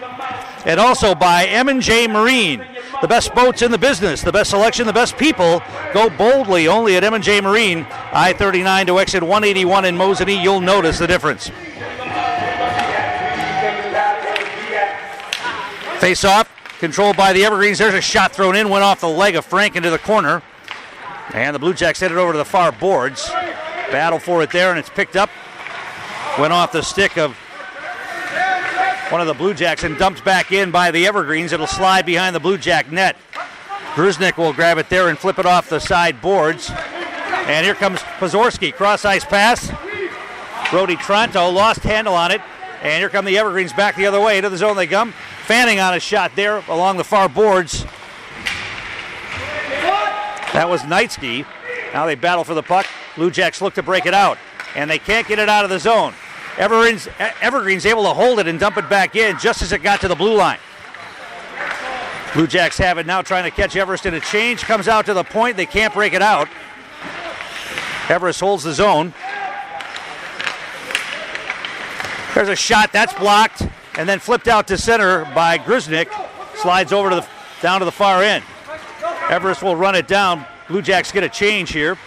And 0.65 0.81
also 0.81 1.15
by 1.15 1.45
M&J 1.45 2.07
Marine, 2.07 2.65
the 3.03 3.09
best 3.09 3.35
boats 3.35 3.61
in 3.61 3.71
the 3.71 3.77
business, 3.77 4.23
the 4.23 4.33
best 4.33 4.49
selection, 4.49 4.87
the 4.87 4.95
best 4.95 5.19
people. 5.19 5.63
Go 5.93 6.09
boldly 6.09 6.69
only 6.69 6.97
at 6.97 7.05
M&J 7.05 7.43
Marine, 7.43 7.87
I-39 8.13 8.87
to 8.87 8.99
exit 8.99 9.23
181 9.23 9.85
in 9.85 9.95
Mosinee. 9.95 10.43
You'll 10.43 10.63
notice 10.63 10.99
the 10.99 11.07
difference. 11.07 11.51
Face 16.01 16.25
off, 16.25 16.49
controlled 16.79 17.17
by 17.17 17.33
the 17.33 17.45
Evergreens. 17.45 17.79
There's 17.79 17.95
a 17.95 18.01
shot 18.01 18.33
thrown 18.33 18.55
in, 18.55 18.69
went 18.69 18.85
off 18.85 19.01
the 19.01 19.09
leg 19.09 19.35
of 19.35 19.45
Frank 19.45 19.75
into 19.75 19.91
the 19.91 19.99
corner. 19.99 20.43
And 21.35 21.55
the 21.55 21.59
Blue 21.59 21.75
Jacks 21.75 21.99
headed 21.99 22.17
over 22.17 22.33
to 22.33 22.39
the 22.39 22.45
far 22.45 22.71
boards. 22.71 23.29
Battle 23.91 24.19
for 24.19 24.43
it 24.43 24.51
there, 24.53 24.71
and 24.71 24.79
it's 24.79 24.89
picked 24.89 25.17
up. 25.17 25.29
Went 26.39 26.53
off 26.53 26.71
the 26.71 26.83
stick 26.83 27.19
of 27.19 27.37
one 29.11 29.21
of 29.21 29.27
the 29.27 29.35
Blue 29.35 29.55
Jacks 29.55 29.83
and 29.83 29.99
dumped 29.99 30.25
back 30.25 30.53
in 30.53 30.71
by 30.71 30.93
the 30.93 31.05
Evergreens. 31.05 31.53
It'll 31.53 31.67
slide 31.67 32.07
behind 32.07 32.37
the 32.37 32.41
Blue 32.41 32.59
Jack 32.59 32.93
net. 32.93 33.17
Grusnick 33.95 34.37
will 34.37 34.53
grab 34.53 34.79
it 34.79 34.89
there 34.89 35.09
and 35.09 35.19
flip 35.19 35.39
it 35.41 35.47
off 35.47 35.69
the 35.69 35.81
side 35.81 36.23
boards. 36.23 36.71
And 36.71 37.65
here 37.65 37.75
comes 37.75 38.01
Pazorski. 38.21 38.73
Cross 38.73 39.05
ice 39.05 39.25
pass. 39.25 39.69
Brody 40.71 40.97
Trantow 40.97 41.53
lost 41.53 41.81
handle 41.81 42.15
on 42.15 42.31
it. 42.31 42.41
And 42.83 43.01
here 43.01 43.09
come 43.09 43.25
the 43.25 43.37
Evergreens 43.37 43.73
back 43.73 43.97
the 43.97 44.07
other 44.07 44.21
way. 44.21 44.37
Into 44.37 44.51
the 44.51 44.59
zone 44.59 44.77
they 44.77 44.87
come. 44.87 45.13
Fanning 45.49 45.81
on 45.81 45.95
a 45.95 45.99
shot 45.99 46.37
there 46.37 46.59
along 46.69 46.99
the 46.99 47.05
far 47.05 47.27
boards. 47.27 47.87
That 50.53 50.67
was 50.69 50.83
Knightsky. 50.83 51.47
Now 51.95 52.05
they 52.05 52.17
battle 52.17 52.45
for 52.45 52.53
the 52.53 52.63
puck. 52.63 52.85
Blue 53.17 53.31
Jacks 53.31 53.63
look 53.63 53.73
to 53.73 53.83
break 53.83 54.05
it 54.05 54.13
out, 54.13 54.37
and 54.75 54.91
they 54.91 54.99
can't 54.99 55.27
get 55.27 55.39
it 55.39 55.49
out 55.49 55.65
of 55.65 55.71
the 55.71 55.79
zone. 55.79 56.13
Evergreens, 56.59 57.09
Evergreen's 57.41 57.87
able 57.87 58.03
to 58.03 58.11
hold 58.11 58.41
it 58.41 58.47
and 58.47 58.61
dump 58.61 58.77
it 58.77 58.91
back 58.91 59.17
in 59.17 59.39
just 59.39 59.63
as 59.63 59.73
it 59.73 59.83
got 59.83 60.03
to 60.03 60.09
the 60.09 60.15
blue 60.15 60.37
line. 60.37 60.59
Blue 62.35 62.47
Jacks 62.47 62.77
have 62.77 62.99
it 62.99 63.07
now, 63.07 63.23
trying 63.23 63.45
to 63.45 63.51
catch 63.51 63.75
Everest 63.75 64.05
in 64.05 64.13
a 64.13 64.21
change. 64.21 64.61
Comes 64.65 64.87
out 64.87 65.07
to 65.07 65.15
the 65.15 65.25
point. 65.25 65.57
They 65.57 65.65
can't 65.65 65.95
break 65.95 66.13
it 66.13 66.21
out. 66.21 66.47
Everest 68.11 68.41
holds 68.41 68.65
the 68.65 68.75
zone. 68.75 69.15
There's 72.35 72.51
a 72.51 72.55
shot 72.55 72.93
that's 72.93 73.15
blocked 73.15 73.63
and 73.99 74.09
then 74.09 74.21
flipped 74.21 74.49
out 74.49 74.67
to 74.69 74.79
center 74.79 75.27
by 75.35 75.59
Grusnick. 75.59 76.09
Slides 76.57 76.93
over 76.93 77.11
to 77.11 77.17
the 77.17 77.27
down 77.61 77.81
to 77.81 77.85
the 77.85 77.93
far 77.93 78.23
end. 78.23 78.45
Everest 79.29 79.63
will 79.63 79.77
run 79.77 79.95
it 79.95 80.07
down. 80.07 80.47
Blue 80.69 80.81
Jacks 80.81 81.13
get 81.13 81.25
a 81.25 81.29
change 81.29 81.73
here. 81.73 81.99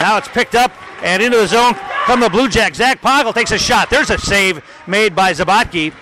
Now 0.00 0.18
it's 0.18 0.28
picked 0.28 0.56
up 0.56 0.72
and 1.02 1.22
into 1.22 1.38
the 1.38 1.46
zone 1.46 1.74
come 2.04 2.20
the 2.20 2.28
Blue 2.28 2.48
Jacks. 2.48 2.78
Zach 2.78 3.00
Poggle 3.00 3.32
takes 3.32 3.52
a 3.52 3.58
shot. 3.58 3.88
There's 3.88 4.10
a 4.10 4.18
save 4.18 4.62
made 4.86 5.14
by 5.14 5.32
Sabatke. 5.32 5.94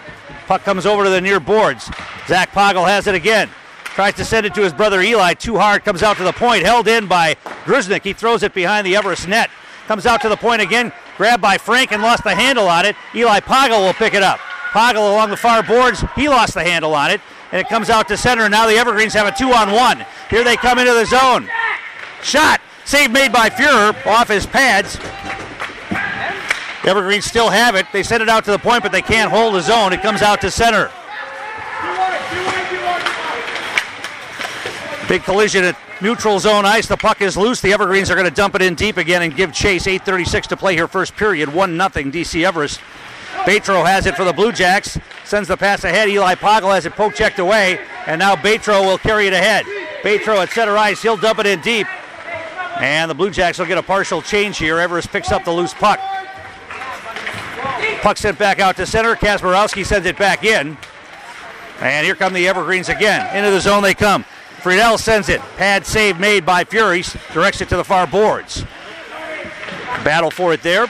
Puck 0.47 0.63
comes 0.65 0.87
over 0.87 1.05
to 1.05 1.11
the 1.11 1.21
near 1.21 1.39
boards. 1.39 1.91
Zach 2.27 2.51
Poggle 2.53 2.87
has 2.87 3.07
it 3.07 3.15
again. 3.15 3.49
Tries 3.85 4.15
to 4.15 4.25
send 4.25 4.47
it 4.47 4.55
to 4.55 4.63
his 4.63 4.73
brother 4.73 5.03
Eli. 5.03 5.35
Too 5.35 5.59
hard. 5.59 5.85
Comes 5.85 6.03
out 6.03 6.17
to 6.17 6.25
the 6.25 6.33
point. 6.33 6.65
Held 6.65 6.89
in 6.89 7.07
by 7.07 7.35
Grusnick. 7.65 8.03
He 8.03 8.15
throws 8.15 8.43
it 8.43 8.55
behind 8.55 8.87
the 8.87 8.97
Everest 8.97 9.29
net. 9.29 9.51
Comes 9.87 10.07
out 10.07 10.23
to 10.23 10.29
the 10.29 10.37
point 10.37 10.63
again. 10.63 10.93
Grabbed 11.19 11.43
by 11.43 11.59
Frank 11.59 11.93
and 11.93 12.03
lost 12.03 12.25
the 12.25 12.35
handle 12.35 12.67
on 12.67 12.87
it. 12.87 12.97
Eli 13.15 13.41
Poggle 13.41 13.85
will 13.85 13.93
pick 13.93 14.15
it 14.15 14.23
up. 14.23 14.41
Poggle 14.71 15.13
along 15.13 15.31
the 15.31 15.37
far 15.37 15.63
boards. 15.63 16.05
He 16.15 16.29
lost 16.29 16.55
the 16.55 16.63
handle 16.63 16.95
on 16.95 17.11
it. 17.11 17.21
And 17.53 17.61
it 17.61 17.69
comes 17.69 17.91
out 17.91 18.07
to 18.09 18.17
center. 18.17 18.43
And 18.43 18.53
now 18.53 18.67
the 18.67 18.75
Evergreens 18.75 19.13
have 19.15 19.27
a 19.27 19.37
two 19.37 19.53
on 19.53 19.73
one. 19.73 20.05
Here 20.29 20.45
they 20.45 20.57
come 20.57 20.79
into 20.79 20.93
the 20.93 21.07
zone. 21.07 21.49
Shot. 22.23 22.61
Save 22.85 23.11
made 23.11 23.33
by 23.33 23.51
Fuhrer 23.51 23.95
off 24.07 24.29
his 24.29 24.47
pads. 24.47 24.99
Evergreens 26.85 27.25
still 27.25 27.51
have 27.51 27.75
it. 27.75 27.87
They 27.93 28.03
send 28.03 28.23
it 28.23 28.29
out 28.29 28.45
to 28.47 28.53
the 28.53 28.59
point, 28.59 28.83
but 28.83 28.93
they 28.93 29.03
can't 29.03 29.31
hold 29.31 29.55
the 29.55 29.61
zone. 29.61 29.93
It 29.93 30.01
comes 30.03 30.23
out 30.23 30.41
to 30.41 30.51
center. 30.51 30.91
Big 35.09 35.25
collision 35.25 35.65
at 35.65 35.77
neutral 36.01 36.39
zone 36.39 36.65
ice. 36.65 36.87
The 36.87 36.97
puck 36.97 37.21
is 37.21 37.37
loose. 37.37 37.61
The 37.61 37.73
Evergreens 37.73 38.11
are 38.11 38.15
going 38.15 38.29
to 38.29 38.35
dump 38.35 38.55
it 38.55 38.63
in 38.63 38.77
deep 38.77 38.97
again 38.97 39.23
and 39.23 39.37
give 39.37 39.53
chase. 39.53 39.87
8.36 39.87 40.47
to 40.47 40.57
play 40.57 40.75
here, 40.75 40.89
first 40.89 41.17
period. 41.17 41.53
1 41.53 41.77
0 41.77 41.89
DC 41.89 42.47
Everest. 42.47 42.81
Batro 43.45 43.85
has 43.85 44.07
it 44.07 44.17
for 44.17 44.25
the 44.25 44.33
Blue 44.33 44.53
Jacks. 44.53 44.99
Sends 45.25 45.49
the 45.49 45.57
pass 45.57 45.85
ahead. 45.85 46.09
Eli 46.09 46.35
Poggle 46.35 46.75
has 46.75 46.87
it 46.87 46.93
poke 46.93 47.15
checked 47.15 47.39
away. 47.39 47.79
And 48.07 48.19
now 48.19 48.37
Batro 48.37 48.85
will 48.87 48.99
carry 48.99 49.27
it 49.27 49.33
ahead. 49.33 49.65
Batro 50.03 50.43
at 50.43 50.51
center 50.51 50.77
ice. 50.77 51.03
He'll 51.03 51.17
dump 51.17 51.39
it 51.39 51.47
in 51.47 51.61
deep. 51.61 51.87
And 52.81 53.11
the 53.11 53.15
Blue 53.15 53.31
Jacks 53.31 53.59
will 53.59 53.67
get 53.67 53.79
a 53.79 53.83
partial 53.83 54.23
change 54.23 54.59
here. 54.59 54.79
Everest 54.79 55.11
picks 55.11 55.33
up 55.33 55.45
the 55.45 55.53
loose 55.53 55.75
puck. 55.75 55.99
Puck 58.03 58.17
sent 58.17 58.39
back 58.39 58.59
out 58.61 58.77
to 58.77 58.87
center. 58.87 59.15
Kazmarowski 59.15 59.85
sends 59.85 60.07
it 60.07 60.17
back 60.19 60.45
in. 60.45 60.77
And 61.81 62.05
here 62.05 62.15
come 62.15 62.33
the 62.33 62.47
Evergreens 62.47 62.89
again. 62.89 63.35
Into 63.35 63.51
the 63.51 63.61
zone 63.61 63.83
they 63.83 63.95
come. 63.95 64.25
Friedel 64.61 64.99
sends 64.99 65.29
it. 65.29 65.41
Pad 65.57 65.87
save 65.87 66.21
made 66.21 66.45
by 66.45 66.65
Furies. 66.65 67.17
Directs 67.33 67.61
it 67.61 67.69
to 67.71 67.77
the 67.77 67.85
far 67.85 68.07
boards. 68.07 68.65
Battle 70.05 70.31
for 70.31 70.53
it 70.53 70.63
there. 70.63 70.87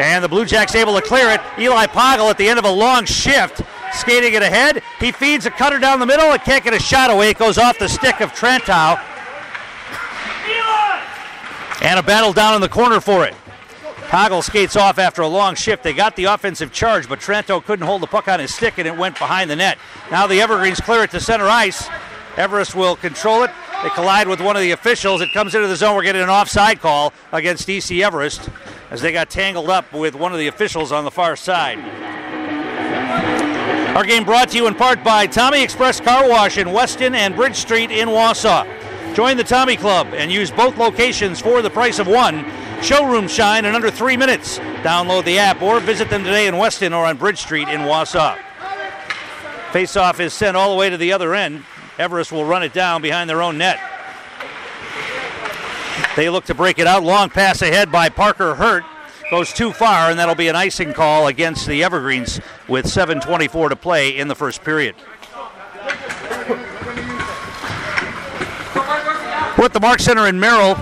And 0.00 0.24
the 0.24 0.28
Blue 0.28 0.46
Jacks 0.46 0.74
able 0.74 0.94
to 0.94 1.02
clear 1.02 1.28
it. 1.28 1.42
Eli 1.58 1.84
Poggle 1.84 2.30
at 2.30 2.38
the 2.38 2.48
end 2.48 2.58
of 2.58 2.64
a 2.64 2.70
long 2.70 3.04
shift. 3.04 3.60
Skating 3.92 4.32
it 4.32 4.42
ahead. 4.42 4.82
He 4.98 5.12
feeds 5.12 5.44
a 5.44 5.50
cutter 5.50 5.78
down 5.78 6.00
the 6.00 6.06
middle. 6.06 6.32
It 6.32 6.42
can't 6.42 6.64
get 6.64 6.72
a 6.72 6.78
shot 6.78 7.10
away. 7.10 7.28
It 7.28 7.38
goes 7.38 7.58
off 7.58 7.78
the 7.78 7.86
stick 7.86 8.22
of 8.22 8.32
Trantow. 8.32 8.98
And 11.82 11.98
a 11.98 12.02
battle 12.02 12.32
down 12.32 12.54
in 12.54 12.62
the 12.62 12.68
corner 12.68 12.98
for 12.98 13.26
it. 13.26 13.34
Poggle 14.08 14.42
skates 14.42 14.74
off 14.74 14.98
after 14.98 15.20
a 15.20 15.28
long 15.28 15.54
shift. 15.54 15.82
They 15.82 15.92
got 15.92 16.16
the 16.16 16.24
offensive 16.24 16.72
charge, 16.72 17.06
but 17.06 17.20
Trantow 17.20 17.62
couldn't 17.62 17.84
hold 17.84 18.00
the 18.00 18.06
puck 18.06 18.26
on 18.26 18.40
his 18.40 18.54
stick 18.54 18.78
and 18.78 18.88
it 18.88 18.96
went 18.96 19.18
behind 19.18 19.50
the 19.50 19.56
net. 19.56 19.76
Now 20.10 20.26
the 20.26 20.40
Evergreens 20.40 20.80
clear 20.80 21.02
it 21.04 21.10
to 21.10 21.20
center 21.20 21.46
ice. 21.46 21.88
Everest 22.38 22.74
will 22.74 22.96
control 22.96 23.42
it. 23.42 23.50
They 23.82 23.88
collide 23.90 24.28
with 24.28 24.42
one 24.42 24.56
of 24.56 24.62
the 24.62 24.72
officials. 24.72 25.22
It 25.22 25.32
comes 25.32 25.54
into 25.54 25.66
the 25.66 25.76
zone. 25.76 25.96
We're 25.96 26.02
getting 26.02 26.20
an 26.20 26.28
offside 26.28 26.80
call 26.80 27.14
against 27.32 27.66
DC 27.66 28.02
Everest 28.02 28.50
as 28.90 29.00
they 29.00 29.10
got 29.10 29.30
tangled 29.30 29.70
up 29.70 29.90
with 29.92 30.14
one 30.14 30.32
of 30.32 30.38
the 30.38 30.48
officials 30.48 30.92
on 30.92 31.04
the 31.04 31.10
far 31.10 31.34
side. 31.34 31.78
Our 33.96 34.04
game 34.04 34.24
brought 34.24 34.50
to 34.50 34.56
you 34.56 34.66
in 34.66 34.74
part 34.74 35.02
by 35.02 35.26
Tommy 35.26 35.62
Express 35.62 35.98
Car 35.98 36.28
Wash 36.28 36.58
in 36.58 36.72
Weston 36.72 37.14
and 37.14 37.34
Bridge 37.34 37.56
Street 37.56 37.90
in 37.90 38.08
Wausau. 38.08 38.66
Join 39.14 39.38
the 39.38 39.44
Tommy 39.44 39.76
Club 39.76 40.08
and 40.12 40.30
use 40.30 40.50
both 40.50 40.76
locations 40.76 41.40
for 41.40 41.62
the 41.62 41.70
price 41.70 41.98
of 41.98 42.06
one. 42.06 42.44
Showroom 42.82 43.28
shine 43.28 43.64
in 43.64 43.74
under 43.74 43.90
three 43.90 44.16
minutes. 44.16 44.58
Download 44.82 45.24
the 45.24 45.38
app 45.38 45.62
or 45.62 45.80
visit 45.80 46.10
them 46.10 46.22
today 46.22 46.46
in 46.46 46.56
Weston 46.58 46.92
or 46.92 47.06
on 47.06 47.16
Bridge 47.16 47.38
Street 47.38 47.68
in 47.68 47.80
Wausau. 47.80 48.38
Faceoff 49.72 50.20
is 50.20 50.34
sent 50.34 50.56
all 50.56 50.70
the 50.70 50.76
way 50.76 50.90
to 50.90 50.96
the 50.96 51.12
other 51.12 51.34
end. 51.34 51.64
Everest 52.00 52.32
will 52.32 52.46
run 52.46 52.62
it 52.62 52.72
down 52.72 53.02
behind 53.02 53.28
their 53.28 53.42
own 53.42 53.58
net. 53.58 53.78
They 56.16 56.30
look 56.30 56.46
to 56.46 56.54
break 56.54 56.78
it 56.78 56.86
out. 56.86 57.02
Long 57.02 57.28
pass 57.28 57.60
ahead 57.60 57.92
by 57.92 58.08
Parker 58.08 58.54
Hurt. 58.54 58.84
Goes 59.30 59.52
too 59.52 59.70
far, 59.70 60.08
and 60.08 60.18
that'll 60.18 60.34
be 60.34 60.48
an 60.48 60.56
icing 60.56 60.94
call 60.94 61.26
against 61.26 61.66
the 61.66 61.84
Evergreens 61.84 62.40
with 62.68 62.86
7.24 62.86 63.68
to 63.68 63.76
play 63.76 64.16
in 64.16 64.28
the 64.28 64.34
first 64.34 64.64
period. 64.64 64.96
We're 69.58 69.66
at 69.66 69.74
the 69.74 69.80
Mark 69.80 70.00
Center 70.00 70.26
in 70.26 70.40
Merrill. 70.40 70.78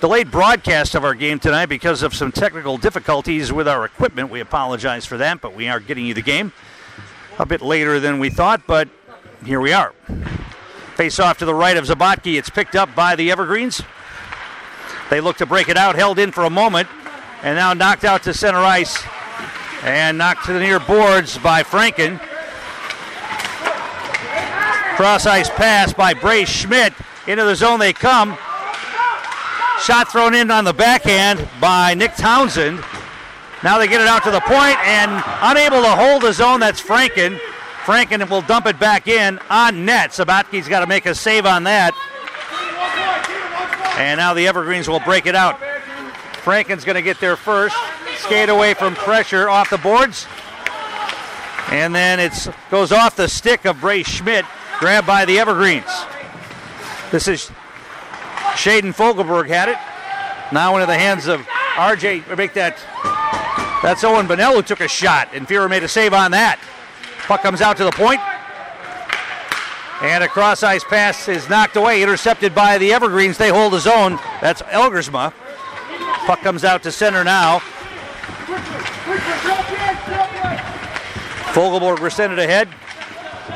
Delayed 0.00 0.30
broadcast 0.30 0.94
of 0.94 1.04
our 1.04 1.14
game 1.14 1.38
tonight 1.38 1.66
because 1.66 2.02
of 2.02 2.14
some 2.14 2.32
technical 2.32 2.78
difficulties 2.78 3.52
with 3.52 3.68
our 3.68 3.84
equipment. 3.84 4.30
We 4.30 4.40
apologize 4.40 5.04
for 5.04 5.18
that, 5.18 5.42
but 5.42 5.54
we 5.54 5.68
are 5.68 5.80
getting 5.80 6.06
you 6.06 6.14
the 6.14 6.22
game 6.22 6.54
a 7.38 7.44
bit 7.44 7.60
later 7.60 8.00
than 8.00 8.18
we 8.18 8.30
thought, 8.30 8.66
but 8.66 8.88
here 9.44 9.60
we 9.60 9.72
are. 9.72 9.92
Face 10.96 11.18
off 11.18 11.38
to 11.38 11.44
the 11.44 11.54
right 11.54 11.76
of 11.76 11.84
Sabatke. 11.84 12.38
It's 12.38 12.50
picked 12.50 12.76
up 12.76 12.94
by 12.94 13.16
the 13.16 13.30
Evergreens. 13.30 13.82
They 15.08 15.20
look 15.20 15.38
to 15.38 15.46
break 15.46 15.68
it 15.68 15.76
out, 15.76 15.96
held 15.96 16.18
in 16.18 16.30
for 16.30 16.44
a 16.44 16.50
moment, 16.50 16.88
and 17.42 17.56
now 17.56 17.72
knocked 17.72 18.04
out 18.04 18.22
to 18.24 18.34
center 18.34 18.58
ice 18.58 19.02
and 19.82 20.18
knocked 20.18 20.44
to 20.46 20.52
the 20.52 20.60
near 20.60 20.78
boards 20.78 21.38
by 21.38 21.62
Franken. 21.62 22.18
Cross 24.96 25.26
ice 25.26 25.48
pass 25.48 25.92
by 25.94 26.12
Bray 26.12 26.44
Schmidt. 26.44 26.92
Into 27.26 27.44
the 27.44 27.54
zone 27.54 27.80
they 27.80 27.92
come. 27.92 28.36
Shot 29.82 30.12
thrown 30.12 30.34
in 30.34 30.50
on 30.50 30.64
the 30.64 30.74
backhand 30.74 31.48
by 31.60 31.94
Nick 31.94 32.14
Townsend. 32.16 32.82
Now 33.62 33.78
they 33.78 33.88
get 33.88 34.00
it 34.00 34.06
out 34.06 34.22
to 34.24 34.30
the 34.30 34.40
point 34.40 34.78
and 34.86 35.22
unable 35.42 35.82
to 35.82 35.90
hold 35.90 36.22
the 36.22 36.32
zone. 36.32 36.60
That's 36.60 36.82
Franken. 36.82 37.40
Franken 37.90 38.30
will 38.30 38.42
dump 38.42 38.66
it 38.66 38.78
back 38.78 39.08
in 39.08 39.40
on 39.50 39.84
net. 39.84 40.10
Sabatke's 40.10 40.68
got 40.68 40.78
to 40.78 40.86
make 40.86 41.06
a 41.06 41.14
save 41.14 41.44
on 41.44 41.64
that. 41.64 41.92
And 43.98 44.18
now 44.18 44.32
the 44.32 44.46
Evergreens 44.46 44.88
will 44.88 45.00
break 45.00 45.26
it 45.26 45.34
out. 45.34 45.58
Franken's 46.34 46.84
going 46.84 46.94
to 46.94 47.02
get 47.02 47.18
there 47.18 47.34
first. 47.34 47.74
Skate 48.18 48.48
away 48.48 48.74
from 48.74 48.94
pressure 48.94 49.48
off 49.48 49.70
the 49.70 49.78
boards. 49.78 50.28
And 51.72 51.92
then 51.92 52.20
it 52.20 52.32
goes 52.70 52.92
off 52.92 53.16
the 53.16 53.26
stick 53.26 53.64
of 53.64 53.80
Bray 53.80 54.04
Schmidt, 54.04 54.44
grabbed 54.78 55.08
by 55.08 55.24
the 55.24 55.40
Evergreens. 55.40 55.90
This 57.10 57.26
is 57.26 57.50
Shaden 58.52 58.94
Fogelberg 58.94 59.48
had 59.48 59.68
it. 59.68 59.78
Now 60.52 60.76
into 60.76 60.86
the 60.86 60.96
hands 60.96 61.26
of 61.26 61.40
RJ. 61.74 62.36
Make 62.36 62.54
that. 62.54 62.76
That's 63.82 64.04
Owen 64.04 64.28
Bennell 64.28 64.54
who 64.54 64.62
took 64.62 64.80
a 64.80 64.86
shot, 64.86 65.30
and 65.32 65.48
Fuhrer 65.48 65.68
made 65.68 65.82
a 65.82 65.88
save 65.88 66.14
on 66.14 66.30
that. 66.30 66.60
Puck 67.30 67.42
comes 67.42 67.60
out 67.60 67.76
to 67.76 67.84
the 67.84 67.92
point. 67.92 68.20
And 70.02 70.24
a 70.24 70.26
cross 70.26 70.64
ice 70.64 70.82
pass 70.82 71.28
is 71.28 71.48
knocked 71.48 71.76
away, 71.76 72.02
intercepted 72.02 72.56
by 72.56 72.76
the 72.76 72.92
Evergreens. 72.92 73.38
They 73.38 73.50
hold 73.50 73.72
the 73.72 73.78
zone. 73.78 74.18
That's 74.40 74.62
Elgersma. 74.62 75.32
Puck 76.26 76.40
comes 76.40 76.64
out 76.64 76.82
to 76.82 76.90
center 76.90 77.22
now. 77.22 77.60
Fogelberg 81.52 82.10
sent 82.10 82.32
it 82.32 82.40
ahead 82.40 82.68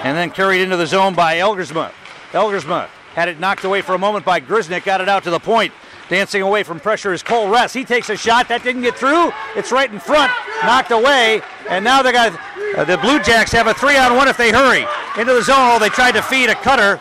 and 0.05 0.17
then 0.17 0.31
carried 0.31 0.61
into 0.61 0.77
the 0.77 0.87
zone 0.87 1.17
by 1.17 1.39
Elgersma. 1.39 1.91
Elgersma 2.31 2.87
had 3.15 3.29
it 3.29 3.41
knocked 3.41 3.65
away 3.65 3.83
for 3.83 3.97
a 3.97 3.99
moment 3.99 4.25
by 4.25 4.41
Grusnick, 4.41 4.85
got 4.85 5.01
it 5.01 5.09
out 5.09 5.25
to 5.25 5.33
the 5.33 5.41
point. 5.41 5.75
Dancing 6.09 6.43
away 6.43 6.63
from 6.63 6.81
pressure 6.81 7.13
is 7.13 7.23
Cole 7.23 7.49
Ress. 7.49 7.73
He 7.73 7.85
takes 7.85 8.11
a 8.11 8.17
shot. 8.17 8.49
That 8.49 8.63
didn't 8.63 8.83
get 8.83 8.97
through. 8.97 9.33
It's 9.57 9.73
right 9.73 9.91
in 9.91 9.99
front, 9.99 10.31
knocked 10.63 10.91
away. 10.91 11.41
And 11.69 11.85
now 11.85 12.03
they 12.03 12.13
got 12.13 12.39
uh, 12.77 12.85
the 12.85 12.99
Blue 12.99 13.23
Jacks 13.23 13.53
have 13.53 13.67
a 13.67 13.75
three 13.75 13.97
on 13.97 14.15
one 14.15 14.29
if 14.29 14.37
they 14.37 14.53
hurry. 14.53 14.87
Into 15.19 15.33
the 15.33 15.43
zone. 15.43 15.81
They 15.81 15.89
tried 15.89 16.13
to 16.13 16.23
feed 16.23 16.51
a 16.51 16.55
cutter, 16.55 17.01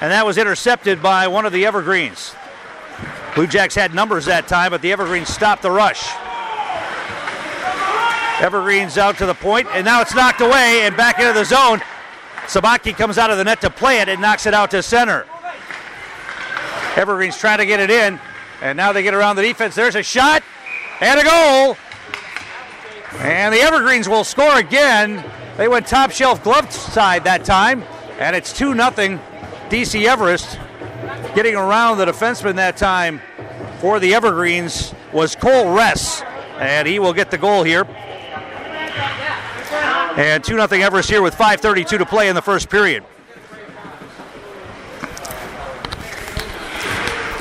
and 0.00 0.12
that 0.12 0.24
was 0.24 0.38
intercepted 0.38 1.02
by 1.02 1.26
one 1.26 1.46
of 1.46 1.52
the 1.52 1.64
Evergreens. 1.64 2.34
Blue 3.34 3.48
Jacks 3.48 3.74
had 3.74 3.94
numbers 3.94 4.26
that 4.26 4.46
time, 4.46 4.70
but 4.70 4.82
the 4.82 4.92
Evergreens 4.92 5.28
stopped 5.28 5.62
the 5.62 5.70
rush. 5.70 6.08
Evergreens 8.40 8.98
out 8.98 9.18
to 9.18 9.26
the 9.26 9.34
point, 9.34 9.66
and 9.72 9.84
now 9.84 10.00
it's 10.00 10.14
knocked 10.14 10.40
away 10.40 10.82
and 10.82 10.96
back 10.96 11.18
into 11.18 11.32
the 11.32 11.44
zone. 11.44 11.80
Sabatke 12.46 12.96
comes 12.96 13.16
out 13.16 13.30
of 13.30 13.38
the 13.38 13.44
net 13.44 13.60
to 13.62 13.70
play 13.70 14.00
it 14.00 14.08
and 14.08 14.20
knocks 14.20 14.46
it 14.46 14.54
out 14.54 14.70
to 14.72 14.82
center. 14.82 15.26
Evergreens 16.96 17.38
trying 17.38 17.58
to 17.58 17.66
get 17.66 17.80
it 17.80 17.90
in, 17.90 18.20
and 18.64 18.78
now 18.78 18.92
they 18.92 19.02
get 19.02 19.12
around 19.12 19.36
the 19.36 19.42
defense. 19.42 19.74
There's 19.74 19.94
a 19.94 20.02
shot 20.02 20.42
and 21.02 21.20
a 21.20 21.22
goal. 21.22 21.76
And 23.18 23.54
the 23.54 23.60
Evergreens 23.60 24.08
will 24.08 24.24
score 24.24 24.58
again. 24.58 25.22
They 25.58 25.68
went 25.68 25.86
top 25.86 26.10
shelf 26.10 26.42
glove 26.42 26.72
side 26.72 27.24
that 27.24 27.44
time, 27.44 27.84
and 28.18 28.34
it's 28.34 28.54
2 28.54 28.74
0 28.74 28.90
DC 29.68 30.06
Everest. 30.06 30.58
Getting 31.34 31.56
around 31.56 31.98
the 31.98 32.06
defenseman 32.06 32.54
that 32.56 32.78
time 32.78 33.20
for 33.80 34.00
the 34.00 34.14
Evergreens 34.14 34.94
was 35.12 35.36
Cole 35.36 35.74
Ress, 35.74 36.22
and 36.58 36.88
he 36.88 36.98
will 36.98 37.12
get 37.12 37.30
the 37.30 37.38
goal 37.38 37.64
here. 37.64 37.84
And 40.16 40.42
2 40.42 40.56
0 40.56 40.82
Everest 40.82 41.10
here 41.10 41.20
with 41.20 41.34
5.32 41.34 41.98
to 41.98 42.06
play 42.06 42.28
in 42.28 42.34
the 42.34 42.42
first 42.42 42.70
period. 42.70 43.04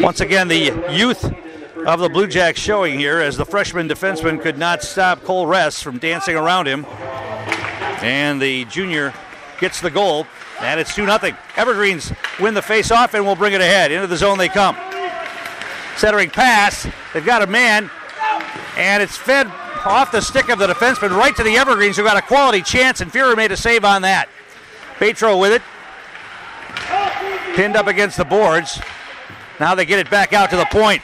Once 0.03 0.19
again, 0.19 0.49
the 0.49 0.65
youth 0.91 1.23
of 1.87 2.01
the 2.01 2.09
Blue 2.09 2.27
Jacks 2.27 2.59
showing 2.59 2.99
here 2.99 3.21
as 3.21 3.37
the 3.37 3.45
freshman 3.45 3.87
defenseman 3.87 4.41
could 4.41 4.57
not 4.57 4.83
stop 4.83 5.23
Cole 5.23 5.47
Ress 5.47 5.81
from 5.81 5.97
dancing 5.97 6.35
around 6.35 6.67
him. 6.67 6.85
And 8.03 8.41
the 8.41 8.65
junior 8.65 9.13
gets 9.61 9.79
the 9.79 9.89
goal, 9.89 10.27
and 10.59 10.77
it's 10.77 10.93
2 10.93 11.05
0. 11.05 11.37
Evergreens 11.55 12.11
win 12.41 12.53
the 12.53 12.61
face-off 12.61 13.13
and 13.13 13.25
will 13.25 13.37
bring 13.37 13.53
it 13.53 13.61
ahead. 13.61 13.93
Into 13.93 14.07
the 14.07 14.17
zone 14.17 14.37
they 14.37 14.49
come. 14.49 14.75
Centering 15.95 16.29
pass. 16.29 16.85
They've 17.13 17.25
got 17.25 17.41
a 17.41 17.47
man, 17.47 17.89
and 18.75 19.01
it's 19.01 19.15
fed 19.15 19.47
off 19.85 20.11
the 20.11 20.19
stick 20.19 20.49
of 20.49 20.59
the 20.59 20.67
defenseman 20.67 21.15
right 21.15 21.33
to 21.37 21.43
the 21.43 21.55
Evergreens, 21.55 21.95
who 21.95 22.03
got 22.03 22.17
a 22.17 22.21
quality 22.21 22.61
chance, 22.61 22.99
and 22.99 23.09
Fuhrer 23.09 23.37
made 23.37 23.53
a 23.53 23.57
save 23.57 23.85
on 23.85 24.01
that. 24.01 24.27
Petro 24.99 25.37
with 25.37 25.53
it. 25.53 25.61
Pinned 27.55 27.77
up 27.77 27.87
against 27.87 28.17
the 28.17 28.25
boards. 28.25 28.81
Now 29.63 29.75
they 29.75 29.85
get 29.85 29.99
it 29.99 30.09
back 30.09 30.33
out 30.33 30.49
to 30.49 30.57
the 30.57 30.65
point. 30.65 31.01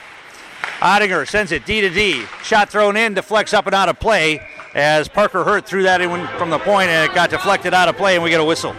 Ottinger 0.79 1.25
sends 1.25 1.53
it 1.53 1.65
D 1.65 1.79
to 1.79 1.89
D. 1.89 2.25
Shot 2.43 2.67
thrown 2.67 2.97
in, 2.97 3.13
deflects 3.13 3.53
up 3.53 3.67
and 3.67 3.73
out 3.73 3.87
of 3.87 4.01
play 4.01 4.45
as 4.73 5.07
Parker 5.07 5.45
Hurt 5.45 5.65
threw 5.65 5.83
that 5.83 6.01
in 6.01 6.27
from 6.37 6.49
the 6.49 6.59
point 6.59 6.89
and 6.89 7.09
it 7.09 7.15
got 7.15 7.29
deflected 7.29 7.73
out 7.73 7.87
of 7.87 7.95
play 7.95 8.15
and 8.15 8.23
we 8.23 8.29
get 8.29 8.41
a 8.41 8.43
whistle. 8.43 8.75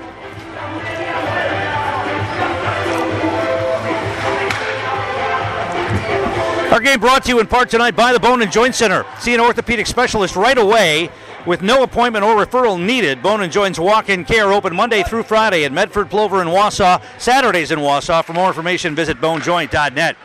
Our 6.70 6.78
game 6.78 7.00
brought 7.00 7.24
to 7.24 7.30
you 7.30 7.40
in 7.40 7.48
part 7.48 7.68
tonight 7.68 7.96
by 7.96 8.12
the 8.12 8.20
Bone 8.20 8.42
and 8.42 8.52
Joint 8.52 8.76
Center. 8.76 9.04
See 9.18 9.34
an 9.34 9.40
orthopedic 9.40 9.88
specialist 9.88 10.36
right 10.36 10.56
away 10.56 11.10
with 11.44 11.62
no 11.62 11.82
appointment 11.82 12.24
or 12.24 12.36
referral 12.36 12.80
needed. 12.80 13.20
Bone 13.24 13.40
and 13.40 13.50
Joints 13.50 13.76
walk-in 13.76 14.24
care 14.24 14.52
open 14.52 14.76
Monday 14.76 15.02
through 15.02 15.24
Friday 15.24 15.64
at 15.64 15.72
Medford, 15.72 16.08
Plover, 16.10 16.40
and 16.40 16.48
Wausau. 16.48 17.02
Saturdays 17.18 17.72
in 17.72 17.80
Wausau. 17.80 18.24
For 18.24 18.34
more 18.34 18.46
information, 18.46 18.94
visit 18.94 19.20
bonejoint.net. 19.20 20.16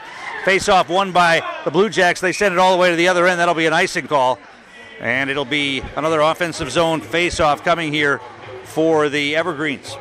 Face-off 0.43 0.87
won 0.87 1.11
by 1.11 1.41
the 1.65 1.71
Blue 1.71 1.89
Jacks. 1.89 2.21
They 2.21 2.31
send 2.31 2.53
it 2.53 2.59
all 2.59 2.73
the 2.73 2.79
way 2.79 2.91
to 2.91 2.95
the 2.95 3.07
other 3.07 3.25
end. 3.25 3.39
That'll 3.39 3.55
be 3.55 3.65
an 3.65 3.73
icing 3.73 4.05
call. 4.05 4.37
And 4.99 5.31
it'll 5.31 5.45
be 5.45 5.81
another 5.95 6.21
offensive 6.21 6.69
zone 6.69 7.01
face-off 7.01 7.63
coming 7.63 7.91
here 7.91 8.21
for 8.65 9.09
the 9.09 9.35
Evergreens. 9.35 9.97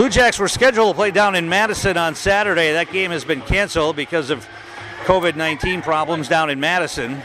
Blue 0.00 0.08
Jacks 0.08 0.38
were 0.38 0.48
scheduled 0.48 0.94
to 0.94 0.96
play 0.96 1.10
down 1.10 1.34
in 1.34 1.46
Madison 1.46 1.98
on 1.98 2.14
Saturday. 2.14 2.72
That 2.72 2.90
game 2.90 3.10
has 3.10 3.22
been 3.22 3.42
canceled 3.42 3.96
because 3.96 4.30
of 4.30 4.48
COVID 5.04 5.36
19 5.36 5.82
problems 5.82 6.26
down 6.26 6.48
in 6.48 6.58
Madison. 6.58 7.20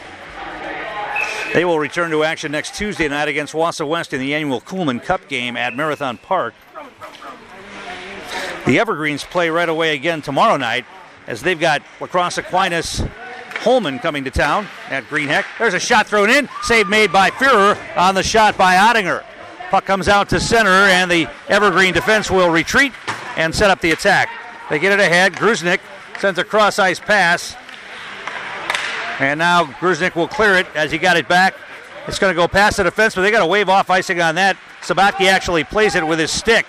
They 1.54 1.64
will 1.64 1.78
return 1.78 2.10
to 2.10 2.22
action 2.22 2.52
next 2.52 2.74
Tuesday 2.74 3.08
night 3.08 3.28
against 3.28 3.54
Wausau 3.54 3.88
West 3.88 4.12
in 4.12 4.20
the 4.20 4.34
annual 4.34 4.60
Coolman 4.60 5.02
Cup 5.02 5.26
game 5.26 5.56
at 5.56 5.74
Marathon 5.74 6.18
Park. 6.18 6.52
The 8.66 8.78
Evergreens 8.78 9.24
play 9.24 9.48
right 9.48 9.70
away 9.70 9.94
again 9.94 10.20
tomorrow 10.20 10.58
night 10.58 10.84
as 11.26 11.40
they've 11.40 11.58
got 11.58 11.80
Lacrosse 11.98 12.36
Aquinas 12.36 13.02
Holman 13.60 14.00
coming 14.00 14.24
to 14.24 14.30
town 14.30 14.66
at 14.90 15.04
Greenheck. 15.04 15.46
There's 15.58 15.72
a 15.72 15.80
shot 15.80 16.08
thrown 16.08 16.28
in, 16.28 16.46
save 16.62 16.88
made 16.88 17.10
by 17.10 17.30
Fuhrer 17.30 17.78
on 17.96 18.14
the 18.14 18.22
shot 18.22 18.58
by 18.58 18.74
Ottinger. 18.74 19.24
Puck 19.70 19.84
comes 19.84 20.08
out 20.08 20.28
to 20.28 20.40
center, 20.40 20.70
and 20.70 21.10
the 21.10 21.28
Evergreen 21.48 21.92
defense 21.92 22.30
will 22.30 22.50
retreat 22.50 22.92
and 23.36 23.54
set 23.54 23.70
up 23.70 23.80
the 23.80 23.90
attack. 23.90 24.28
They 24.70 24.78
get 24.78 24.92
it 24.92 25.00
ahead. 25.00 25.34
Grusnick 25.34 25.80
sends 26.18 26.38
a 26.38 26.44
cross 26.44 26.78
ice 26.78 27.00
pass. 27.00 27.56
And 29.18 29.38
now 29.38 29.64
Grusnick 29.64 30.14
will 30.14 30.28
clear 30.28 30.56
it 30.56 30.66
as 30.74 30.92
he 30.92 30.98
got 30.98 31.16
it 31.16 31.28
back. 31.28 31.54
It's 32.06 32.18
going 32.18 32.32
to 32.32 32.36
go 32.36 32.46
past 32.46 32.76
the 32.76 32.84
defense, 32.84 33.14
but 33.14 33.22
they 33.22 33.30
got 33.30 33.40
to 33.40 33.46
wave 33.46 33.68
off 33.68 33.90
icing 33.90 34.20
on 34.20 34.36
that. 34.36 34.56
Sabatke 34.82 35.28
actually 35.28 35.64
plays 35.64 35.94
it 35.94 36.06
with 36.06 36.18
his 36.18 36.30
stick. 36.30 36.66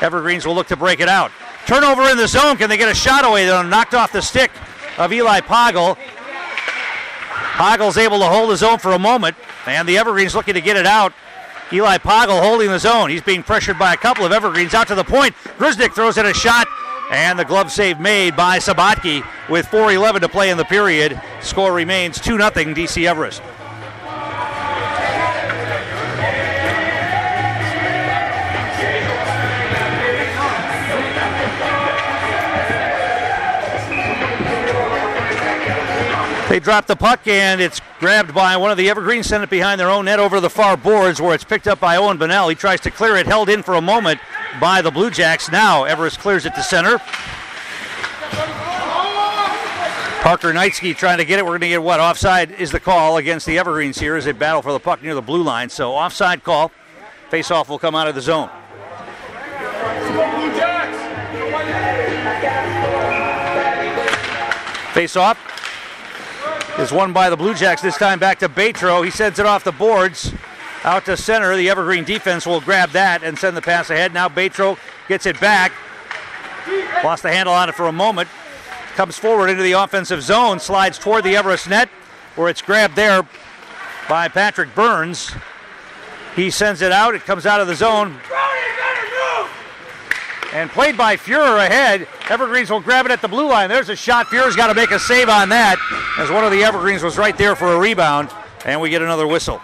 Evergreens 0.00 0.44
will 0.46 0.54
look 0.54 0.66
to 0.68 0.76
break 0.76 1.00
it 1.00 1.08
out. 1.08 1.30
Turnover 1.66 2.02
in 2.10 2.16
the 2.16 2.26
zone. 2.26 2.56
Can 2.56 2.68
they 2.68 2.76
get 2.76 2.88
a 2.88 2.94
shot 2.94 3.24
away? 3.24 3.46
They're 3.46 3.62
knocked 3.62 3.94
off 3.94 4.12
the 4.12 4.22
stick 4.22 4.50
of 4.98 5.12
Eli 5.12 5.40
Poggle. 5.40 5.96
Poggle's 7.56 7.96
able 7.96 8.18
to 8.18 8.26
hold 8.26 8.50
his 8.50 8.62
own 8.62 8.78
for 8.78 8.92
a 8.92 8.98
moment, 8.98 9.36
and 9.66 9.88
the 9.88 9.96
Evergreens 9.96 10.34
looking 10.34 10.54
to 10.54 10.60
get 10.60 10.76
it 10.76 10.86
out. 10.86 11.12
Eli 11.72 11.98
Poggle 11.98 12.40
holding 12.40 12.68
the 12.70 12.78
zone. 12.78 13.10
He's 13.10 13.22
being 13.22 13.42
pressured 13.42 13.78
by 13.78 13.92
a 13.92 13.96
couple 13.96 14.24
of 14.24 14.32
Evergreens 14.32 14.74
out 14.74 14.88
to 14.88 14.94
the 14.94 15.04
point. 15.04 15.34
Grusnick 15.58 15.94
throws 15.94 16.16
in 16.16 16.26
a 16.26 16.34
shot, 16.34 16.68
and 17.10 17.38
the 17.38 17.44
glove 17.44 17.72
save 17.72 17.98
made 17.98 18.36
by 18.36 18.58
Sabatke 18.58 19.26
with 19.48 19.66
4.11 19.66 20.20
to 20.20 20.28
play 20.28 20.50
in 20.50 20.58
the 20.58 20.64
period. 20.64 21.20
Score 21.40 21.72
remains 21.72 22.20
2 22.20 22.38
0 22.38 22.50
DC 22.50 23.06
Everest. 23.06 23.42
They 36.48 36.60
drop 36.60 36.86
the 36.86 36.94
puck 36.94 37.26
and 37.26 37.60
it's 37.60 37.80
grabbed 37.98 38.32
by 38.32 38.56
one 38.56 38.70
of 38.70 38.76
the 38.76 38.88
Evergreens, 38.88 39.26
sent 39.26 39.42
it 39.42 39.50
behind 39.50 39.80
their 39.80 39.90
own 39.90 40.04
net 40.04 40.20
over 40.20 40.38
the 40.38 40.48
far 40.48 40.76
boards 40.76 41.20
where 41.20 41.34
it's 41.34 41.42
picked 41.42 41.66
up 41.66 41.80
by 41.80 41.96
Owen 41.96 42.18
Bennell. 42.18 42.48
He 42.48 42.54
tries 42.54 42.80
to 42.82 42.90
clear 42.90 43.16
it, 43.16 43.26
held 43.26 43.48
in 43.48 43.64
for 43.64 43.74
a 43.74 43.80
moment 43.80 44.20
by 44.60 44.80
the 44.80 44.92
Blue 44.92 45.10
Jacks. 45.10 45.50
Now 45.50 45.84
Everest 45.84 46.20
clears 46.20 46.46
it 46.46 46.54
to 46.54 46.62
center. 46.62 46.98
Parker 50.22 50.52
Knightsky 50.52 50.96
trying 50.96 51.18
to 51.18 51.24
get 51.24 51.40
it. 51.40 51.44
We're 51.44 51.52
going 51.52 51.62
to 51.62 51.68
get 51.68 51.82
what? 51.82 51.98
Offside 51.98 52.52
is 52.52 52.70
the 52.70 52.80
call 52.80 53.16
against 53.16 53.44
the 53.44 53.58
Evergreens 53.58 53.98
here 53.98 54.14
as 54.14 54.24
they 54.24 54.32
battle 54.32 54.62
for 54.62 54.72
the 54.72 54.80
puck 54.80 55.02
near 55.02 55.14
the 55.14 55.22
blue 55.22 55.42
line. 55.42 55.68
So 55.68 55.92
offside 55.92 56.44
call. 56.44 56.70
Face 57.28 57.50
off 57.50 57.68
will 57.68 57.78
come 57.78 57.96
out 57.96 58.06
of 58.06 58.14
the 58.14 58.20
zone. 58.20 58.50
Face 64.94 65.16
off 65.16 65.55
is 66.78 66.92
won 66.92 67.12
by 67.12 67.30
the 67.30 67.36
Blue 67.36 67.54
Jacks. 67.54 67.80
This 67.80 67.96
time 67.96 68.18
back 68.18 68.38
to 68.40 68.48
Betro. 68.48 69.04
He 69.04 69.10
sends 69.10 69.38
it 69.38 69.46
off 69.46 69.64
the 69.64 69.72
boards 69.72 70.32
out 70.84 71.06
to 71.06 71.16
center. 71.16 71.56
The 71.56 71.70
Evergreen 71.70 72.04
defense 72.04 72.46
will 72.46 72.60
grab 72.60 72.90
that 72.90 73.22
and 73.22 73.38
send 73.38 73.56
the 73.56 73.62
pass 73.62 73.90
ahead. 73.90 74.12
Now 74.12 74.28
Betro 74.28 74.78
gets 75.08 75.26
it 75.26 75.40
back. 75.40 75.72
Lost 77.02 77.22
the 77.22 77.30
handle 77.30 77.54
on 77.54 77.68
it 77.68 77.74
for 77.74 77.86
a 77.86 77.92
moment. 77.92 78.28
Comes 78.94 79.18
forward 79.18 79.48
into 79.48 79.62
the 79.62 79.72
offensive 79.72 80.22
zone, 80.22 80.58
slides 80.58 80.98
toward 80.98 81.24
the 81.24 81.36
Everest 81.36 81.68
net, 81.68 81.88
where 82.34 82.48
it's 82.48 82.62
grabbed 82.62 82.96
there 82.96 83.26
by 84.08 84.28
Patrick 84.28 84.74
Burns. 84.74 85.32
He 86.34 86.50
sends 86.50 86.82
it 86.82 86.92
out. 86.92 87.14
It 87.14 87.22
comes 87.22 87.46
out 87.46 87.60
of 87.60 87.66
the 87.66 87.74
zone 87.74 88.18
and 90.52 90.70
played 90.70 90.96
by 90.96 91.16
Fuhrer 91.16 91.64
ahead. 91.64 92.06
Evergreens 92.28 92.70
will 92.70 92.80
grab 92.80 93.06
it 93.06 93.12
at 93.12 93.20
the 93.20 93.28
blue 93.28 93.48
line. 93.48 93.68
There's 93.68 93.88
a 93.88 93.96
shot. 93.96 94.26
Fuhrer's 94.26 94.56
got 94.56 94.68
to 94.68 94.74
make 94.74 94.90
a 94.90 94.98
save 94.98 95.28
on 95.28 95.48
that 95.50 95.78
as 96.18 96.30
one 96.30 96.44
of 96.44 96.50
the 96.50 96.62
Evergreens 96.62 97.02
was 97.02 97.18
right 97.18 97.36
there 97.36 97.56
for 97.56 97.72
a 97.72 97.78
rebound, 97.78 98.30
and 98.64 98.80
we 98.80 98.90
get 98.90 99.02
another 99.02 99.26
whistle. 99.26 99.60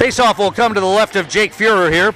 Faceoff 0.00 0.38
will 0.38 0.50
come 0.50 0.72
to 0.72 0.80
the 0.80 0.86
left 0.86 1.14
of 1.16 1.28
Jake 1.28 1.52
Fuhrer 1.52 1.92
here. 1.92 2.14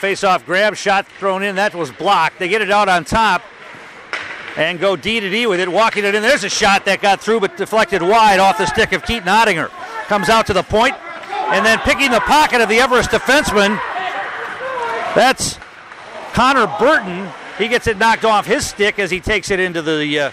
Face-off 0.00 0.46
grab 0.46 0.74
shot 0.74 1.06
thrown 1.06 1.42
in. 1.42 1.56
That 1.56 1.74
was 1.74 1.92
blocked. 1.92 2.38
They 2.38 2.48
get 2.48 2.62
it 2.62 2.70
out 2.70 2.88
on 2.88 3.04
top 3.04 3.42
and 4.56 4.80
go 4.80 4.96
D 4.96 5.20
to 5.20 5.30
D 5.30 5.46
with 5.46 5.60
it, 5.60 5.70
walking 5.70 6.04
it 6.04 6.14
in. 6.14 6.22
There's 6.22 6.42
a 6.42 6.48
shot 6.48 6.86
that 6.86 7.02
got 7.02 7.20
through 7.20 7.40
but 7.40 7.56
deflected 7.58 8.02
wide 8.02 8.40
off 8.40 8.56
the 8.56 8.66
stick 8.66 8.92
of 8.92 9.04
Keaton 9.04 9.28
Ottinger. 9.28 9.68
Comes 10.06 10.30
out 10.30 10.46
to 10.46 10.54
the 10.54 10.62
point, 10.62 10.94
and 11.52 11.64
then 11.64 11.78
picking 11.80 12.10
the 12.10 12.20
pocket 12.20 12.62
of 12.62 12.68
the 12.68 12.80
Everest 12.80 13.10
defenseman. 13.10 13.78
That's 15.14 15.58
Connor 16.32 16.66
Burton. 16.78 17.28
He 17.58 17.68
gets 17.68 17.86
it 17.86 17.98
knocked 17.98 18.24
off 18.24 18.46
his 18.46 18.66
stick 18.66 18.98
as 18.98 19.10
he 19.10 19.20
takes 19.20 19.50
it 19.50 19.60
into 19.60 19.82
the 19.82 20.18
uh, 20.18 20.30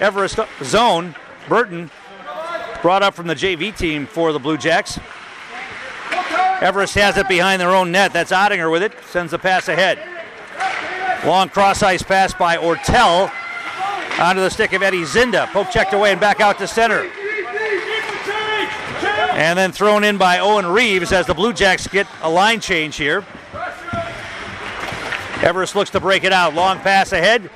Everest 0.00 0.40
zone. 0.62 1.14
Burton 1.46 1.90
brought 2.80 3.02
up 3.02 3.14
from 3.14 3.26
the 3.26 3.34
JV 3.34 3.76
team 3.76 4.06
for 4.06 4.32
the 4.32 4.38
Blue 4.38 4.56
Jacks. 4.56 4.98
Everest 6.60 6.94
has 6.94 7.16
it 7.16 7.26
behind 7.26 7.60
their 7.60 7.74
own 7.74 7.90
net. 7.90 8.12
That's 8.12 8.32
Ottinger 8.32 8.70
with 8.70 8.82
it. 8.82 8.92
Sends 9.06 9.30
the 9.30 9.38
pass 9.38 9.68
ahead. 9.68 9.98
Long 11.26 11.48
cross 11.48 11.82
ice 11.82 12.02
pass 12.02 12.34
by 12.34 12.56
Ortel 12.58 13.30
onto 14.18 14.42
the 14.42 14.50
stick 14.50 14.74
of 14.74 14.82
Eddie 14.82 15.02
Zinda. 15.02 15.46
Poke 15.48 15.70
checked 15.70 15.94
away 15.94 16.12
and 16.12 16.20
back 16.20 16.40
out 16.40 16.58
to 16.58 16.66
center. 16.66 17.10
And 19.32 19.58
then 19.58 19.72
thrown 19.72 20.04
in 20.04 20.18
by 20.18 20.38
Owen 20.38 20.66
Reeves 20.66 21.12
as 21.12 21.26
the 21.26 21.32
Blue 21.32 21.54
Jacks 21.54 21.86
get 21.86 22.06
a 22.20 22.28
line 22.28 22.60
change 22.60 22.96
here. 22.96 23.24
Everest 25.42 25.74
looks 25.74 25.90
to 25.90 26.00
break 26.00 26.24
it 26.24 26.32
out. 26.32 26.54
Long 26.54 26.78
pass 26.80 27.12
ahead. 27.12 27.48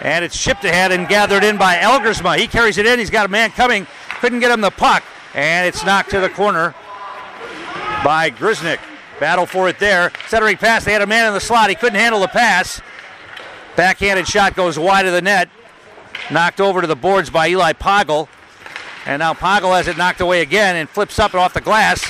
And 0.00 0.24
it's 0.24 0.42
chipped 0.42 0.64
ahead 0.64 0.90
and 0.90 1.06
gathered 1.06 1.44
in 1.44 1.58
by 1.58 1.76
Elgersma. 1.76 2.38
He 2.38 2.46
carries 2.46 2.78
it 2.78 2.86
in. 2.86 2.98
He's 2.98 3.10
got 3.10 3.26
a 3.26 3.28
man 3.28 3.50
coming. 3.50 3.86
Couldn't 4.20 4.40
get 4.40 4.50
him 4.50 4.62
the 4.62 4.70
puck. 4.70 5.02
And 5.34 5.66
it's 5.66 5.84
knocked 5.84 6.10
to 6.10 6.20
the 6.20 6.30
corner 6.30 6.74
by 8.04 8.30
Grusnick. 8.30 8.78
Battle 9.20 9.46
for 9.46 9.68
it 9.68 9.78
there. 9.78 10.10
Centering 10.28 10.56
pass. 10.56 10.84
They 10.84 10.92
had 10.92 11.02
a 11.02 11.06
man 11.06 11.28
in 11.28 11.34
the 11.34 11.40
slot. 11.40 11.68
He 11.68 11.76
couldn't 11.76 11.98
handle 11.98 12.20
the 12.20 12.28
pass. 12.28 12.80
Backhanded 13.76 14.26
shot 14.26 14.54
goes 14.54 14.78
wide 14.78 15.06
of 15.06 15.12
the 15.12 15.22
net. 15.22 15.48
Knocked 16.30 16.60
over 16.60 16.80
to 16.80 16.86
the 16.86 16.96
boards 16.96 17.30
by 17.30 17.48
Eli 17.48 17.72
Poggle. 17.72 18.28
And 19.06 19.20
now 19.20 19.34
Poggle 19.34 19.76
has 19.76 19.88
it 19.88 19.96
knocked 19.96 20.20
away 20.20 20.42
again 20.42 20.76
and 20.76 20.88
flips 20.88 21.18
up 21.18 21.32
and 21.32 21.40
off 21.40 21.54
the 21.54 21.60
glass. 21.60 22.08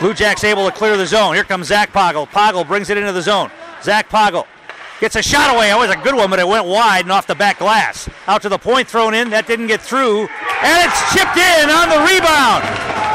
Blue 0.00 0.14
Jacks 0.14 0.44
able 0.44 0.66
to 0.66 0.72
clear 0.72 0.96
the 0.96 1.06
zone. 1.06 1.34
Here 1.34 1.44
comes 1.44 1.68
Zach 1.68 1.92
Poggle. 1.92 2.26
Poggle 2.28 2.66
brings 2.66 2.90
it 2.90 2.96
into 2.96 3.12
the 3.12 3.22
zone. 3.22 3.50
Zach 3.82 4.08
Poggle 4.08 4.46
gets 5.00 5.16
a 5.16 5.22
shot 5.22 5.54
away. 5.54 5.70
It 5.70 5.76
was 5.76 5.90
a 5.90 5.96
good 5.96 6.14
one, 6.14 6.30
but 6.30 6.38
it 6.38 6.48
went 6.48 6.66
wide 6.66 7.04
and 7.04 7.12
off 7.12 7.26
the 7.26 7.34
back 7.34 7.58
glass. 7.58 8.08
Out 8.26 8.42
to 8.42 8.48
the 8.48 8.58
point, 8.58 8.88
thrown 8.88 9.14
in. 9.14 9.30
That 9.30 9.46
didn't 9.46 9.66
get 9.66 9.80
through. 9.80 10.20
And 10.62 10.88
it's 10.88 11.12
chipped 11.12 11.36
in 11.36 11.70
on 11.70 11.88
the 11.88 12.00
rebound. 12.00 13.13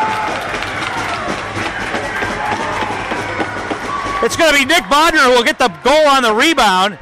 It's 4.21 4.35
going 4.35 4.51
to 4.51 4.59
be 4.59 4.65
Nick 4.65 4.83
Bodner 4.83 5.23
who 5.23 5.31
will 5.31 5.43
get 5.43 5.57
the 5.57 5.69
goal 5.81 6.07
on 6.07 6.23
the 6.23 6.33
rebound. 6.33 6.99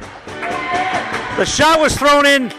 The 1.36 1.44
shot 1.44 1.80
was 1.80 1.96
thrown 1.96 2.24
in 2.26 2.50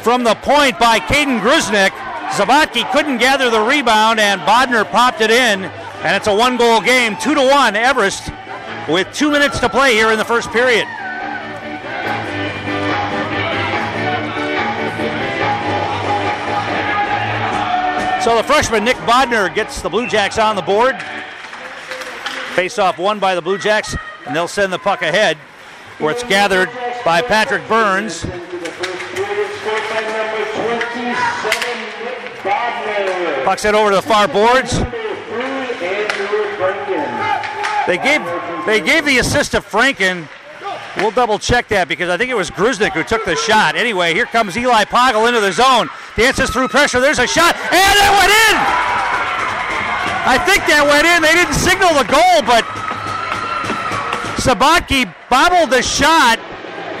from 0.00 0.24
the 0.24 0.34
point 0.36 0.78
by 0.78 1.00
Caden 1.00 1.40
Grusnick. 1.40 1.90
Sabatke 2.30 2.90
couldn't 2.92 3.18
gather 3.18 3.50
the 3.50 3.60
rebound, 3.60 4.18
and 4.18 4.40
Bodner 4.42 4.90
popped 4.90 5.20
it 5.20 5.30
in, 5.30 5.64
and 5.64 6.16
it's 6.16 6.28
a 6.28 6.34
one-goal 6.34 6.80
game, 6.80 7.16
two 7.20 7.34
to 7.34 7.42
one. 7.42 7.76
Everest 7.76 8.30
with 8.88 9.12
two 9.12 9.30
minutes 9.30 9.60
to 9.60 9.68
play 9.68 9.92
here 9.92 10.10
in 10.12 10.18
the 10.18 10.24
first 10.24 10.50
period. 10.50 10.86
So 18.24 18.36
the 18.36 18.44
freshman 18.44 18.84
Nick 18.84 18.96
Bodner 18.98 19.54
gets 19.54 19.82
the 19.82 19.90
Blue 19.90 20.06
Jacks 20.06 20.38
on 20.38 20.56
the 20.56 20.62
board. 20.62 20.96
Face 22.54 22.78
off 22.78 22.98
won 22.98 23.18
by 23.18 23.34
the 23.34 23.42
Blue 23.42 23.58
Jacks, 23.58 23.96
and 24.26 24.34
they'll 24.34 24.48
send 24.48 24.72
the 24.72 24.78
puck 24.78 25.02
ahead 25.02 25.38
where 25.98 26.12
it's 26.12 26.24
gathered 26.24 26.68
by 27.04 27.22
Patrick 27.22 27.66
Burns. 27.68 28.24
Puck's 33.44 33.64
it 33.64 33.74
over 33.74 33.90
to 33.90 33.96
the 33.96 34.02
far 34.02 34.28
boards. 34.28 34.78
They 37.86 37.98
gave 37.98 38.22
they 38.66 38.80
gave 38.80 39.04
the 39.04 39.18
assist 39.18 39.52
to 39.52 39.60
Franken. 39.60 40.28
We'll 40.96 41.10
double 41.12 41.38
check 41.38 41.68
that 41.68 41.88
because 41.88 42.08
I 42.08 42.16
think 42.16 42.30
it 42.30 42.36
was 42.36 42.50
Grusnick 42.50 42.92
who 42.92 43.04
took 43.04 43.24
the 43.24 43.36
shot. 43.36 43.76
Anyway, 43.76 44.12
here 44.12 44.26
comes 44.26 44.56
Eli 44.56 44.84
Poggle 44.84 45.28
into 45.28 45.40
the 45.40 45.52
zone. 45.52 45.88
Dances 46.16 46.50
through 46.50 46.68
pressure. 46.68 47.00
There's 47.00 47.18
a 47.18 47.26
shot, 47.26 47.56
and 47.56 47.98
it 47.98 48.10
went 48.18 48.32
in. 48.50 48.79
I 50.26 50.36
think 50.36 50.68
that 50.68 50.84
went 50.84 51.08
in. 51.08 51.24
They 51.24 51.32
didn't 51.32 51.56
signal 51.56 51.96
the 51.96 52.04
goal, 52.04 52.44
but 52.44 52.64
Sabatke 54.36 55.08
bobbled 55.28 55.70
the 55.70 55.82
shot, 55.82 56.38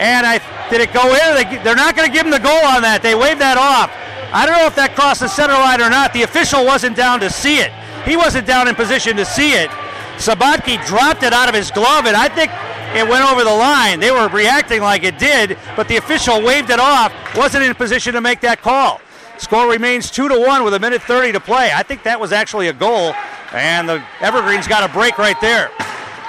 and 0.00 0.26
I 0.26 0.40
did 0.70 0.80
it 0.80 0.92
go 0.92 1.04
in? 1.12 1.34
They, 1.34 1.62
they're 1.62 1.76
not 1.76 1.96
going 1.96 2.08
to 2.08 2.12
give 2.12 2.24
him 2.24 2.32
the 2.32 2.38
goal 2.40 2.64
on 2.64 2.82
that. 2.82 3.02
They 3.02 3.14
waved 3.14 3.40
that 3.40 3.58
off. 3.58 3.90
I 4.32 4.46
don't 4.46 4.56
know 4.56 4.66
if 4.66 4.76
that 4.76 4.94
crossed 4.94 5.20
the 5.20 5.28
center 5.28 5.54
line 5.54 5.82
or 5.82 5.90
not. 5.90 6.12
The 6.12 6.22
official 6.22 6.64
wasn't 6.64 6.96
down 6.96 7.18
to 7.20 7.28
see 7.28 7.58
it. 7.58 7.72
He 8.06 8.16
wasn't 8.16 8.46
down 8.46 8.68
in 8.68 8.74
position 8.74 9.16
to 9.16 9.24
see 9.24 9.52
it. 9.52 9.68
Sabatke 10.16 10.84
dropped 10.86 11.22
it 11.22 11.32
out 11.32 11.48
of 11.48 11.54
his 11.54 11.70
glove, 11.70 12.06
and 12.06 12.16
I 12.16 12.28
think 12.28 12.52
it 12.94 13.08
went 13.08 13.24
over 13.24 13.42
the 13.42 13.50
line. 13.50 14.00
They 14.00 14.12
were 14.12 14.28
reacting 14.28 14.80
like 14.80 15.02
it 15.02 15.18
did, 15.18 15.58
but 15.76 15.88
the 15.88 15.96
official 15.96 16.40
waved 16.42 16.70
it 16.70 16.78
off. 16.78 17.12
Wasn't 17.36 17.64
in 17.64 17.74
position 17.74 18.14
to 18.14 18.20
make 18.20 18.40
that 18.40 18.62
call. 18.62 19.00
Score 19.40 19.70
remains 19.70 20.10
two 20.10 20.28
to 20.28 20.38
one 20.38 20.64
with 20.64 20.74
a 20.74 20.78
minute 20.78 21.02
30 21.02 21.32
to 21.32 21.40
play. 21.40 21.70
I 21.74 21.82
think 21.82 22.02
that 22.02 22.20
was 22.20 22.30
actually 22.30 22.68
a 22.68 22.74
goal, 22.74 23.14
and 23.52 23.88
the 23.88 24.04
Evergreens 24.20 24.68
got 24.68 24.88
a 24.88 24.92
break 24.92 25.16
right 25.16 25.40
there. 25.40 25.70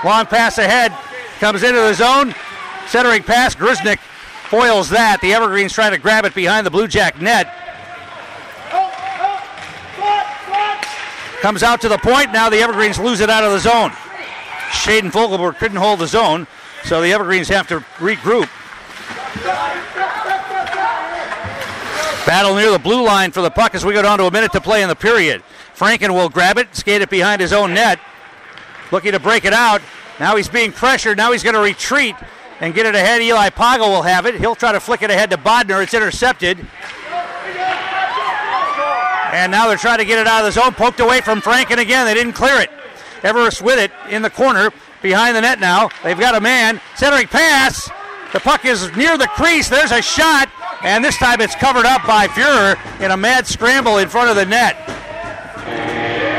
Long 0.06 0.26
pass 0.26 0.58
ahead, 0.58 0.94
comes 1.40 1.62
into 1.62 1.80
the 1.80 1.94
zone, 1.94 2.34
centering 2.88 3.22
pass. 3.22 3.54
Grusnick 3.54 4.00
foils 4.50 4.90
that. 4.92 5.20
The 5.22 5.34
Evergreens 5.34 5.74
trying 5.74 5.92
to 5.92 5.98
grab 5.98 6.24
it 6.24 6.34
behind 6.34 6.66
the 6.66 6.72
Blue 6.72 6.88
Jack 6.88 7.22
net. 7.22 7.54
Comes 11.42 11.64
out 11.64 11.82
to 11.82 11.90
the 11.90 11.98
point. 11.98 12.32
Now 12.32 12.50
the 12.50 12.62
Evergreens 12.62 12.98
lose 12.98 13.20
it 13.20 13.30
out 13.30 13.44
of 13.44 13.52
the 13.52 13.60
zone. 13.60 13.90
Shaden 14.70 15.12
Fogelberg 15.12 15.58
couldn't 15.58 15.78
hold 15.78 16.00
the 16.00 16.08
zone, 16.08 16.48
so 16.86 17.02
the 17.02 17.12
Evergreens 17.12 17.50
have 17.50 17.68
to 17.68 17.82
regroup. 17.98 18.50
Battle 22.32 22.56
near 22.56 22.72
the 22.72 22.80
blue 22.80 23.04
line 23.04 23.32
for 23.32 23.42
the 23.42 23.52
puck 23.52 23.76
as 23.76 23.84
we 23.84 23.92
go 23.92 24.02
down 24.02 24.18
to 24.20 24.24
a 24.26 24.32
minute 24.32 24.54
to 24.54 24.62
play 24.62 24.84
in 24.84 24.88
the 24.88 24.96
period. 24.96 25.44
Franken 25.76 26.12
will 26.12 26.30
grab 26.30 26.58
it, 26.58 26.74
skate 26.74 27.02
it 27.02 27.10
behind 27.10 27.42
his 27.42 27.52
own 27.52 27.74
net. 27.74 28.00
Looking 28.90 29.12
to 29.12 29.20
break 29.20 29.44
it 29.44 29.52
out. 29.52 29.82
Now 30.18 30.38
he's 30.38 30.48
being 30.48 30.72
pressured. 30.72 31.18
Now 31.18 31.34
he's 31.34 31.44
going 31.44 31.56
to 31.56 31.62
retreat 31.62 32.16
and 32.62 32.74
get 32.74 32.86
it 32.86 32.96
ahead. 32.96 33.22
Eli 33.22 33.50
Poggle 33.50 33.90
will 33.90 34.04
have 34.04 34.26
it. 34.26 34.36
He'll 34.36 34.56
try 34.56 34.72
to 34.72 34.80
flick 34.80 35.02
it 35.02 35.12
ahead 35.12 35.30
to 35.32 35.38
Bodner. 35.38 35.84
It's 35.84 35.94
intercepted. 35.94 36.58
And 39.34 39.52
now 39.52 39.68
they're 39.68 39.76
trying 39.76 39.98
to 39.98 40.06
get 40.06 40.18
it 40.18 40.26
out 40.26 40.40
of 40.40 40.46
the 40.46 40.58
zone. 40.58 40.72
Poked 40.72 41.02
away 41.02 41.20
from 41.20 41.42
Franken 41.42 41.80
again. 41.80 42.06
They 42.06 42.14
didn't 42.14 42.32
clear 42.32 42.62
it. 42.62 42.70
Everest 43.24 43.62
with 43.62 43.78
it 43.78 43.92
in 44.10 44.22
the 44.22 44.30
corner 44.30 44.72
behind 45.02 45.36
the 45.36 45.42
net 45.42 45.60
now. 45.60 45.90
They've 46.02 46.18
got 46.18 46.36
a 46.36 46.40
man. 46.40 46.80
Centering 46.96 47.28
pass. 47.28 47.92
The 48.32 48.40
puck 48.40 48.64
is 48.64 48.90
near 48.96 49.18
the 49.18 49.28
crease. 49.28 49.68
There's 49.68 49.92
a 49.92 50.02
shot. 50.02 50.50
And 50.84 51.04
this 51.06 51.18
time 51.18 51.42
it's 51.42 51.56
covered 51.56 51.86
up 51.86 52.06
by 52.08 52.28
Fuhrer 52.28 52.76
in 53.02 53.12
a 53.12 53.18
mad 53.18 53.46
scramble 53.46 53.98
in 54.00 54.10
front 54.10 54.30
of 54.30 54.36
the 54.36 54.46
net. 54.46 54.78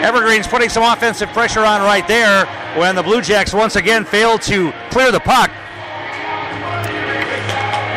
Evergreen's 0.05 0.49
putting 0.49 0.69
some 0.69 0.83
offensive 0.83 1.29
pressure 1.29 1.61
on 1.61 1.81
right 1.83 2.07
there 2.09 2.47
when 2.77 2.97
the 2.97 3.03
Blue 3.05 3.23
Jacks 3.23 3.55
once 3.55 3.77
again 3.77 4.05
fail 4.05 4.37
to 4.39 4.73
clear 4.91 5.13
the 5.13 5.21
puck. 5.21 5.51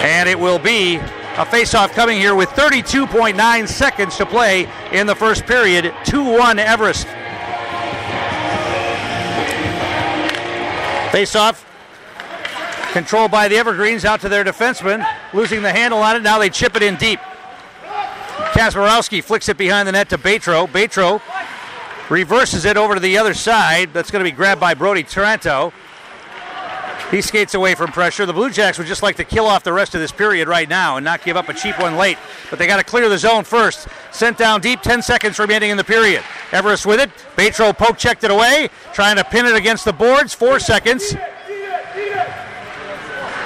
And 0.04 0.30
it 0.30 0.40
will 0.40 0.60
be 0.60 0.98
a 0.98 1.46
faceoff 1.46 1.94
coming 1.94 2.20
here 2.20 2.36
with 2.36 2.50
32.9 2.50 3.68
seconds 3.68 4.18
to 4.18 4.26
play 4.28 4.70
in 4.92 5.08
the 5.08 5.16
first 5.16 5.48
period. 5.48 5.92
2 6.06 6.24
1 6.24 6.60
Everest. 6.60 7.08
Faceoff 11.12 11.65
controlled 12.96 13.30
by 13.30 13.50
the 13.50 13.58
Evergreens 13.58 14.06
out 14.06 14.22
to 14.22 14.30
their 14.30 14.46
defenseman, 14.46 15.06
losing 15.34 15.62
the 15.62 15.70
handle 15.70 16.00
on 16.00 16.16
it. 16.16 16.22
Now 16.22 16.40
they 16.40 16.50
chip 16.50 16.78
it 16.78 16.82
in 16.82 16.96
deep. 16.96 17.20
Kazmarowski 18.54 19.22
flicks 19.22 19.50
it 19.50 19.58
behind 19.58 19.86
the 19.86 19.92
net 19.92 20.08
to 20.12 20.18
Batro. 20.18 20.66
Batro 20.66 21.22
reverses 22.10 22.64
it 22.64 22.78
over 22.78 22.94
to 22.94 23.02
the 23.02 23.18
other 23.18 23.34
side. 23.34 23.92
That's 23.92 24.10
going 24.12 24.24
to 24.24 24.32
be 24.32 24.34
grabbed 24.34 24.62
by 24.62 24.76
Brody 24.76 25.04
Trantow. 25.04 25.74
He 27.12 27.22
skates 27.22 27.54
away 27.54 27.76
from 27.76 27.92
pressure. 27.92 28.26
The 28.26 28.32
Blue 28.32 28.50
Jacks 28.50 28.78
would 28.78 28.88
just 28.88 29.04
like 29.04 29.18
to 29.18 29.26
kill 29.26 29.46
off 29.46 29.66
the 29.66 29.74
rest 29.74 29.94
of 29.94 30.00
this 30.00 30.14
period 30.14 30.48
right 30.48 30.70
now 30.70 30.96
and 30.96 31.04
not 31.04 31.22
give 31.22 31.36
up 31.36 31.50
a 31.50 31.54
cheap 31.54 31.78
one 31.78 31.98
late. 31.98 32.18
But 32.50 32.60
they 32.60 32.66
got 32.66 32.78
to 32.78 32.84
clear 32.86 33.10
the 33.10 33.18
zone 33.18 33.44
first. 33.44 33.90
Sent 34.12 34.38
down 34.38 34.62
deep, 34.62 34.82
10 34.82 35.02
seconds 35.02 35.38
remaining 35.38 35.70
in 35.70 35.76
the 35.76 35.84
period. 35.84 36.24
Everest 36.54 36.86
with 36.86 37.02
it. 37.02 37.10
Batro 37.36 37.78
poke 37.78 37.98
checked 37.98 38.24
it 38.24 38.32
away, 38.32 38.70
trying 38.94 39.18
to 39.18 39.26
pin 39.26 39.46
it 39.46 39.56
against 39.58 39.84
the 39.84 39.92
boards. 39.92 40.34
Four 40.34 40.62
seconds. 40.62 41.14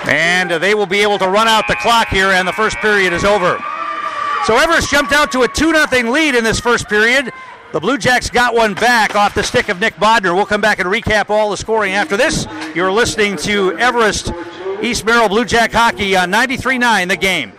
And 0.05 0.49
they 0.51 0.73
will 0.73 0.85
be 0.85 1.01
able 1.01 1.19
to 1.19 1.27
run 1.27 1.47
out 1.47 1.65
the 1.67 1.75
clock 1.75 2.07
here, 2.07 2.27
and 2.27 2.47
the 2.47 2.53
first 2.53 2.77
period 2.77 3.13
is 3.13 3.23
over. 3.23 3.59
So 4.45 4.57
Everest 4.57 4.89
jumped 4.89 5.12
out 5.12 5.31
to 5.33 5.41
a 5.41 5.47
2 5.47 5.73
0 5.73 6.12
lead 6.12 6.35
in 6.35 6.43
this 6.43 6.59
first 6.59 6.88
period. 6.88 7.31
The 7.71 7.79
Blue 7.79 7.99
Jacks 7.99 8.31
got 8.31 8.55
one 8.55 8.73
back 8.73 9.15
off 9.15 9.35
the 9.35 9.43
stick 9.43 9.69
of 9.69 9.79
Nick 9.79 9.95
Bodner. 9.95 10.33
We'll 10.33 10.47
come 10.47 10.62
back 10.62 10.79
and 10.79 10.89
recap 10.89 11.29
all 11.29 11.51
the 11.51 11.57
scoring 11.57 11.93
after 11.93 12.17
this. 12.17 12.47
You're 12.73 12.91
listening 12.91 13.38
to 13.38 13.77
Everest 13.77 14.31
East 14.81 15.05
Merrill 15.05 15.29
Blue 15.29 15.45
Jack 15.45 15.71
Hockey 15.71 16.15
on 16.15 16.31
93.9 16.31 17.09
The 17.09 17.17
Game. 17.17 17.51